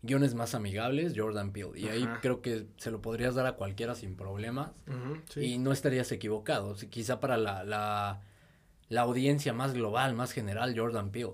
[0.02, 1.78] Guiones más amigables, Jordan Peele.
[1.78, 4.72] Y ahí creo que se lo podrías dar a cualquiera sin problemas.
[5.30, 5.42] sí.
[5.42, 6.76] Y no estarías equivocado.
[6.76, 8.22] Si quizá para la, la,
[8.88, 11.34] la audiencia más global, más general, Jordan Peele.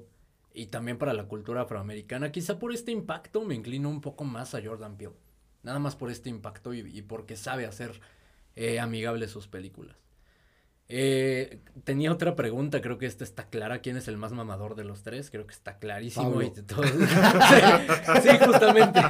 [0.56, 4.56] Y también para la cultura afroamericana, quizá por este impacto me inclino un poco más
[4.56, 5.16] a Jordan Peele.
[5.64, 8.00] Nada más por este impacto y, y porque sabe hacer
[8.56, 9.98] eh, amigables sus películas.
[10.88, 13.80] Eh, tenía otra pregunta, creo que esta está clara.
[13.80, 15.32] ¿Quién es el más mamador de los tres?
[15.32, 16.30] Creo que está clarísimo.
[16.32, 16.44] Pablo.
[16.46, 17.00] y todo- sí,
[18.22, 19.02] sí, justamente.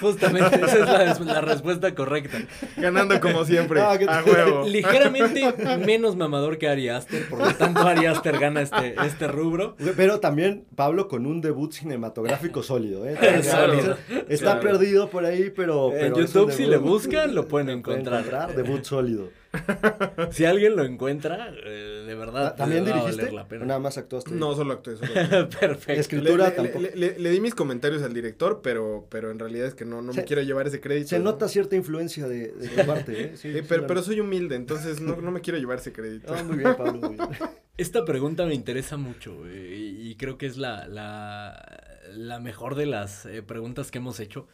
[0.00, 0.78] Justamente, esa
[1.12, 2.38] es la, la respuesta correcta.
[2.78, 4.64] Ganando como siempre, Ah, ¿qué a huevo.
[4.66, 5.54] Ligeramente
[5.84, 9.76] menos mamador que Ari Aster, por lo tanto Ari Aster gana este, este rubro.
[9.96, 13.16] Pero también Pablo con un debut cinematográfico sólido, ¿eh?
[13.42, 13.96] Sólido,
[14.28, 14.78] Está claro.
[14.78, 15.94] perdido por ahí, pero...
[15.94, 18.54] En YouTube, si le buscan, lo pueden Lo pueden encontrar.
[18.56, 19.28] Debut sólido.
[20.30, 22.54] Si alguien lo encuentra, eh, de verdad.
[22.56, 23.16] ¿También a dirigiste?
[23.16, 23.64] valer la pena.
[23.64, 24.30] ¿O nada más actuaste?
[24.32, 24.96] No, solo actué.
[24.96, 25.44] Solo actué.
[25.58, 25.92] Perfecto.
[25.92, 26.80] Le, Escritura le- tampoco.
[26.80, 30.02] le- le- le di mis comentarios al director, pero, pero en realidad es que no,
[30.02, 31.08] no Se- me quiero llevar ese crédito.
[31.08, 31.24] Se ¿no?
[31.26, 33.36] nota cierta influencia de, de tu parte, ¿eh?
[33.36, 36.32] Sí, Eh, sí, pero, pero soy humilde, entonces no, no me quiero llevar ese crédito.
[36.32, 37.28] Ah, muy bien, Pablo, muy bien.
[37.76, 41.82] Esta pregunta me interesa mucho eh, y, y creo que es la, la,
[42.14, 44.46] la mejor de las eh, preguntas que hemos hecho.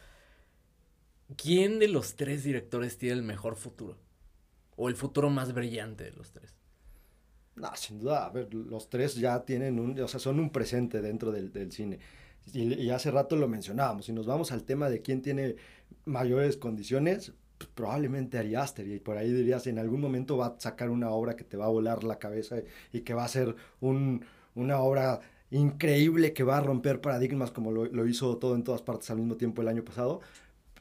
[1.35, 3.97] ¿Quién de los tres directores tiene el mejor futuro?
[4.77, 6.55] O el futuro más brillante de los tres.
[7.55, 11.01] No, sin duda, a ver, los tres ya tienen un, o sea, son un presente
[11.01, 11.99] dentro del, del cine.
[12.53, 15.55] Y, y hace rato lo mencionábamos, si nos vamos al tema de quién tiene
[16.05, 20.59] mayores condiciones, pues, probablemente Ari Aster, y por ahí dirías, en algún momento va a
[20.59, 22.57] sacar una obra que te va a volar la cabeza
[22.93, 24.23] y que va a ser un,
[24.55, 25.19] una obra
[25.49, 29.17] increíble que va a romper paradigmas como lo, lo hizo todo en todas partes al
[29.17, 30.21] mismo tiempo el año pasado,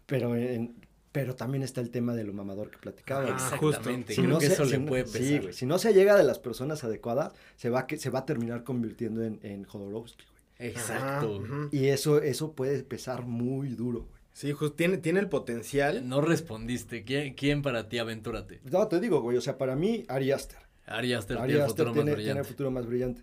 [0.07, 0.77] pero, en-
[1.17, 3.25] pero también está el tema de lo mamador que platicaba.
[3.27, 3.33] Ah.
[3.33, 4.13] Exactamente.
[4.15, 5.41] Si Creo no que se- eso si le puede sí, pesar.
[5.41, 8.27] güey, si no se llega de las personas adecuadas, se va, que, se va a
[8.27, 10.25] terminar convirtiendo en, en Jodorowsky,
[10.59, 10.69] güey.
[10.71, 11.43] Exacto.
[11.43, 11.69] Ajá.
[11.73, 14.21] Y eso, eso puede pesar muy duro, güey.
[14.35, 16.07] Sí, justo tiene, tiene el potencial.
[16.07, 17.05] No respondiste.
[17.05, 18.61] ¿Quién, quién para ti aventúrate?
[18.71, 20.59] No, te digo, güey, o sea, para mí, Ari Aster.
[20.85, 22.49] Ari Aster Ari tiene el futuro tiene, más tiene el brillante.
[22.49, 23.23] futuro más brillante.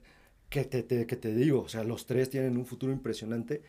[0.50, 3.62] Que te, te- que te digo, o sea, los tres tienen un futuro impresionante.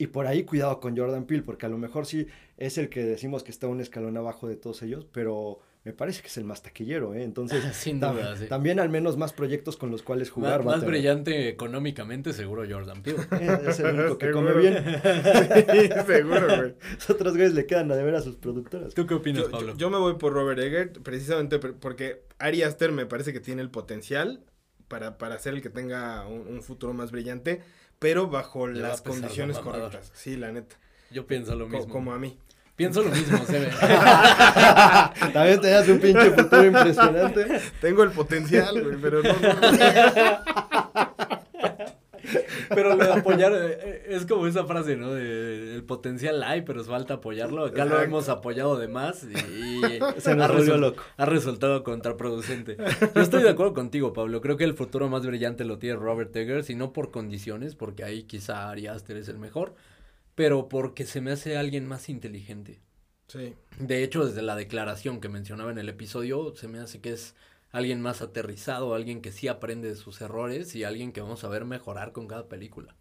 [0.00, 3.02] Y por ahí cuidado con Jordan Peele, porque a lo mejor sí es el que
[3.04, 6.44] decimos que está un escalón abajo de todos ellos, pero me parece que es el
[6.44, 7.24] más taquillero, ¿eh?
[7.24, 8.46] Entonces, Sin sí.
[8.48, 10.62] también al menos más proyectos con los cuales jugar.
[10.64, 13.18] Más, brillante económicamente, seguro Jordan Peele.
[13.40, 14.52] Eh, Es el único que Seguro.
[14.52, 14.84] come bien.
[14.84, 16.74] Sí, seguro, güey.
[16.94, 18.94] Los otros güeyes le quedan a deber a sus productoras.
[18.94, 19.72] ¿Tú qué opinas, Yo, Pablo?
[19.72, 23.62] yo- yo me voy por Robert Eggert, precisamente porque Ari Aster me parece que tiene
[23.62, 24.44] el potencial
[24.86, 27.60] para, para ser el que tenga un, un futuro más brillante,
[27.98, 30.10] pero bajo Le las condiciones la correctas.
[30.14, 30.76] Sí, la neta.
[31.10, 31.92] Yo pienso lo Co- mismo.
[31.92, 32.38] como a mí.
[32.76, 33.70] Pienso lo mismo, se ve.
[35.32, 37.60] También tenías un pinche futuro impresionante.
[37.80, 39.78] Tengo el potencial, güey, pero no, no, no.
[42.68, 45.12] Pero lo de apoyar eh, eh, es como esa frase, ¿no?
[45.14, 47.64] De, el potencial hay, pero falta apoyarlo.
[47.64, 49.80] Acá lo hemos apoyado de más y, y
[50.18, 51.02] Se nos ha, volvió result- loco.
[51.16, 52.76] ha resultado contraproducente.
[53.14, 54.40] Yo estoy de acuerdo contigo, Pablo.
[54.40, 58.04] Creo que el futuro más brillante lo tiene Robert Eggers y no por condiciones, porque
[58.04, 59.74] ahí quizá Ari Aster es el mejor,
[60.34, 62.80] pero porque se me hace alguien más inteligente.
[63.26, 63.54] Sí.
[63.78, 67.34] De hecho, desde la declaración que mencionaba en el episodio, se me hace que es
[67.70, 71.48] alguien más aterrizado, alguien que sí aprende de sus errores y alguien que vamos a
[71.48, 72.94] ver mejorar con cada película.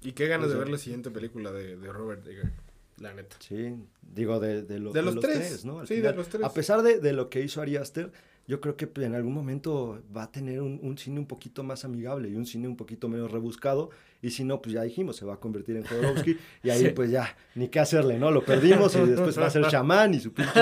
[0.00, 2.52] Y qué ganas de ver la siguiente película de, de Robert Eggers.
[2.98, 3.36] La neta.
[3.40, 5.64] Sí, digo, de, de, lo- De los tres.
[5.64, 5.80] ¿no?
[5.80, 6.44] Al Sí, de los tres.
[6.44, 8.12] A pesar de, de lo que hizo Ari Aster,
[8.46, 11.84] yo creo que en algún momento va a tener un, un cine un poquito más
[11.84, 13.90] amigable y un cine un poquito menos rebuscado.
[14.24, 16.38] Y si no, pues ya dijimos, se va a convertir en Jodorowsky.
[16.62, 16.88] Y ahí, Sí.
[16.94, 18.30] pues ya, ni qué hacerle, ¿no?
[18.30, 20.52] Lo perdimos y después va a ser chamán y su pinche.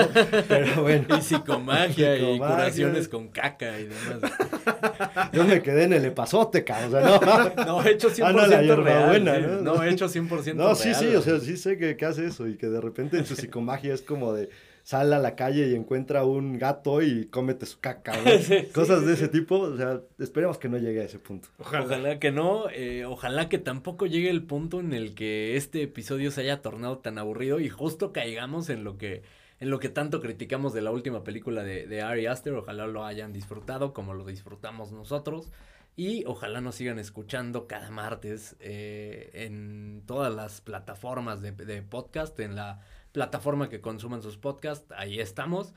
[0.47, 4.31] Pero bueno, Y psicomagia y curaciones con caca y demás.
[5.33, 7.03] yo me quedé en el epazote, cabrón.
[7.05, 7.65] O sea, no.
[7.81, 9.15] No, hecho 100% Ah, no, la real.
[9.15, 9.47] sí.
[9.63, 9.75] ¿no?
[9.75, 10.95] No, hecho 100% No, sí, real.
[10.99, 13.35] sí, o sea, sí sé que, que hace eso y que de repente en su
[13.35, 14.49] psicomagia es como de
[14.83, 18.31] sale a la calle y encuentra un gato y cómete su caca, ¿no?
[18.41, 19.23] Sí, Cosas sí, de sí.
[19.23, 21.49] ese tipo, o sea, esperemos que no llegue a ese punto.
[21.59, 21.85] Ojalá.
[21.85, 26.31] Ojalá que no, eh, ojalá que tampoco llegue el punto en el que este episodio
[26.31, 29.23] se haya tornado tan aburrido y justo caigamos en lo que,
[29.59, 33.05] en lo que tanto criticamos de la última película de, de Ari Aster, ojalá lo
[33.05, 35.51] hayan disfrutado como lo disfrutamos nosotros
[35.95, 42.39] y ojalá nos sigan escuchando cada martes eh, en todas las plataformas de, de podcast,
[42.39, 45.73] en la plataforma que consuman sus podcasts, ahí estamos.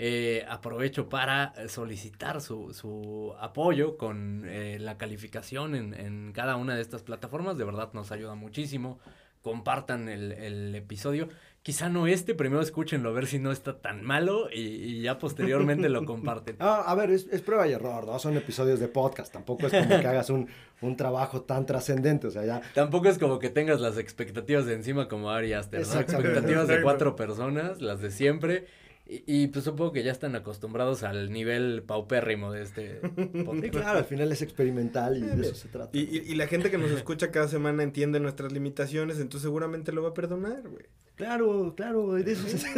[0.00, 6.76] Eh, aprovecho para solicitar su, su apoyo con eh, la calificación en, en cada una
[6.76, 7.58] de estas plataformas.
[7.58, 9.00] De verdad nos ayuda muchísimo.
[9.42, 11.28] Compartan el, el episodio.
[11.62, 15.18] Quizá no este, primero escúchenlo a ver si no está tan malo y, y ya
[15.18, 16.56] posteriormente lo comparten.
[16.60, 18.18] Ah, a ver, es, es prueba y error, ¿no?
[18.18, 20.48] Son episodios de podcast, tampoco es como que hagas un,
[20.80, 22.62] un trabajo tan trascendente, o sea, ya...
[22.74, 26.00] Tampoco es como que tengas las expectativas de encima como Ari Aster, ¿no?
[26.00, 26.82] Expectativas de Exacto.
[26.82, 28.66] cuatro personas, las de siempre.
[29.06, 33.70] Y, y, pues supongo que ya están acostumbrados al nivel paupérrimo de este Sí, podcast.
[33.72, 35.90] claro, al final es experimental y de eso se trata.
[35.96, 39.92] Y, y- y la gente que nos escucha cada semana entiende nuestras limitaciones, entonces seguramente
[39.92, 40.84] lo va a perdonar, güey.
[41.18, 42.68] Claro, claro, de eso eso se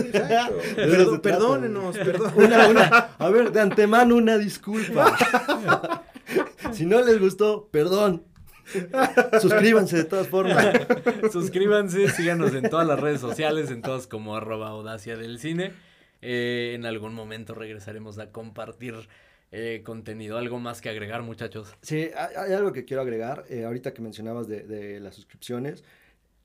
[0.75, 2.33] Perdón- perdónenos, perdón.
[2.35, 2.87] Una, una,
[3.19, 5.17] a ver, de antemano una disculpa.
[6.73, 8.25] si no les gustó, perdón.
[9.41, 10.65] Suscríbanse de todas formas.
[11.33, 15.73] Suscríbanse, síganos en todas las redes sociales, en todas como arroba audacia del cine.
[16.23, 18.95] Eh, en algún momento regresaremos a compartir
[19.53, 20.39] eh, contenido.
[20.39, 21.75] ¿Algo más que agregar, muchachos?
[21.83, 23.45] Sí, hay, hay algo que quiero agregar.
[23.49, 25.83] eh, ahorita que mencionabas de, de las suscripciones.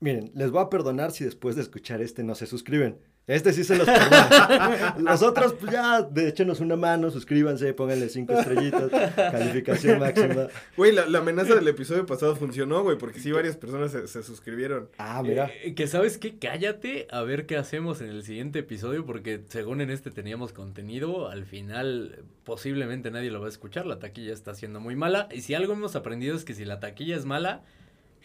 [0.00, 2.98] Miren, les voy a perdonar si después de escuchar este no se suscriben.
[3.26, 4.94] Este sí se los perdono.
[5.10, 10.46] Los otros, pues ya, de échenos una mano, suscríbanse, pónganle cinco estrellitas, calificación máxima.
[10.76, 14.22] Güey, la, la amenaza del episodio pasado funcionó, güey, porque sí varias personas se, se
[14.22, 14.90] suscribieron.
[14.98, 15.50] Ah, mira.
[15.64, 19.80] Eh, que sabes qué, cállate a ver qué hacemos en el siguiente episodio, porque según
[19.80, 24.54] en este teníamos contenido, al final posiblemente nadie lo va a escuchar, la taquilla está
[24.54, 27.64] siendo muy mala, y si algo hemos aprendido es que si la taquilla es mala,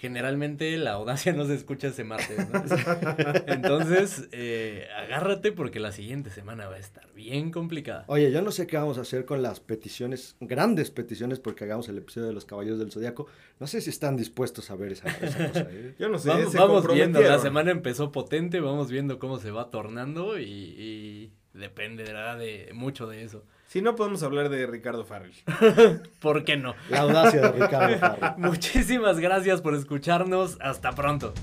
[0.01, 2.63] generalmente la audacia no se escucha ese martes, ¿no?
[3.45, 8.05] Entonces, eh, agárrate porque la siguiente semana va a estar bien complicada.
[8.07, 11.87] Oye, yo no sé qué vamos a hacer con las peticiones, grandes peticiones, porque hagamos
[11.87, 13.27] el episodio de los Caballeros del Zodiaco.
[13.59, 15.67] No sé si están dispuestos a ver esa, esa cosa.
[15.69, 15.93] ¿eh?
[15.99, 19.51] Yo no sé, Vamos, se vamos viendo, la semana empezó potente, vamos viendo cómo se
[19.51, 23.45] va tornando y, y dependerá de mucho de eso.
[23.71, 25.31] Si no, podemos hablar de Ricardo Farrell.
[26.19, 26.75] ¿Por qué no?
[26.89, 28.33] La audacia de Ricardo Farrell.
[28.37, 30.57] Muchísimas gracias por escucharnos.
[30.59, 31.33] Hasta pronto.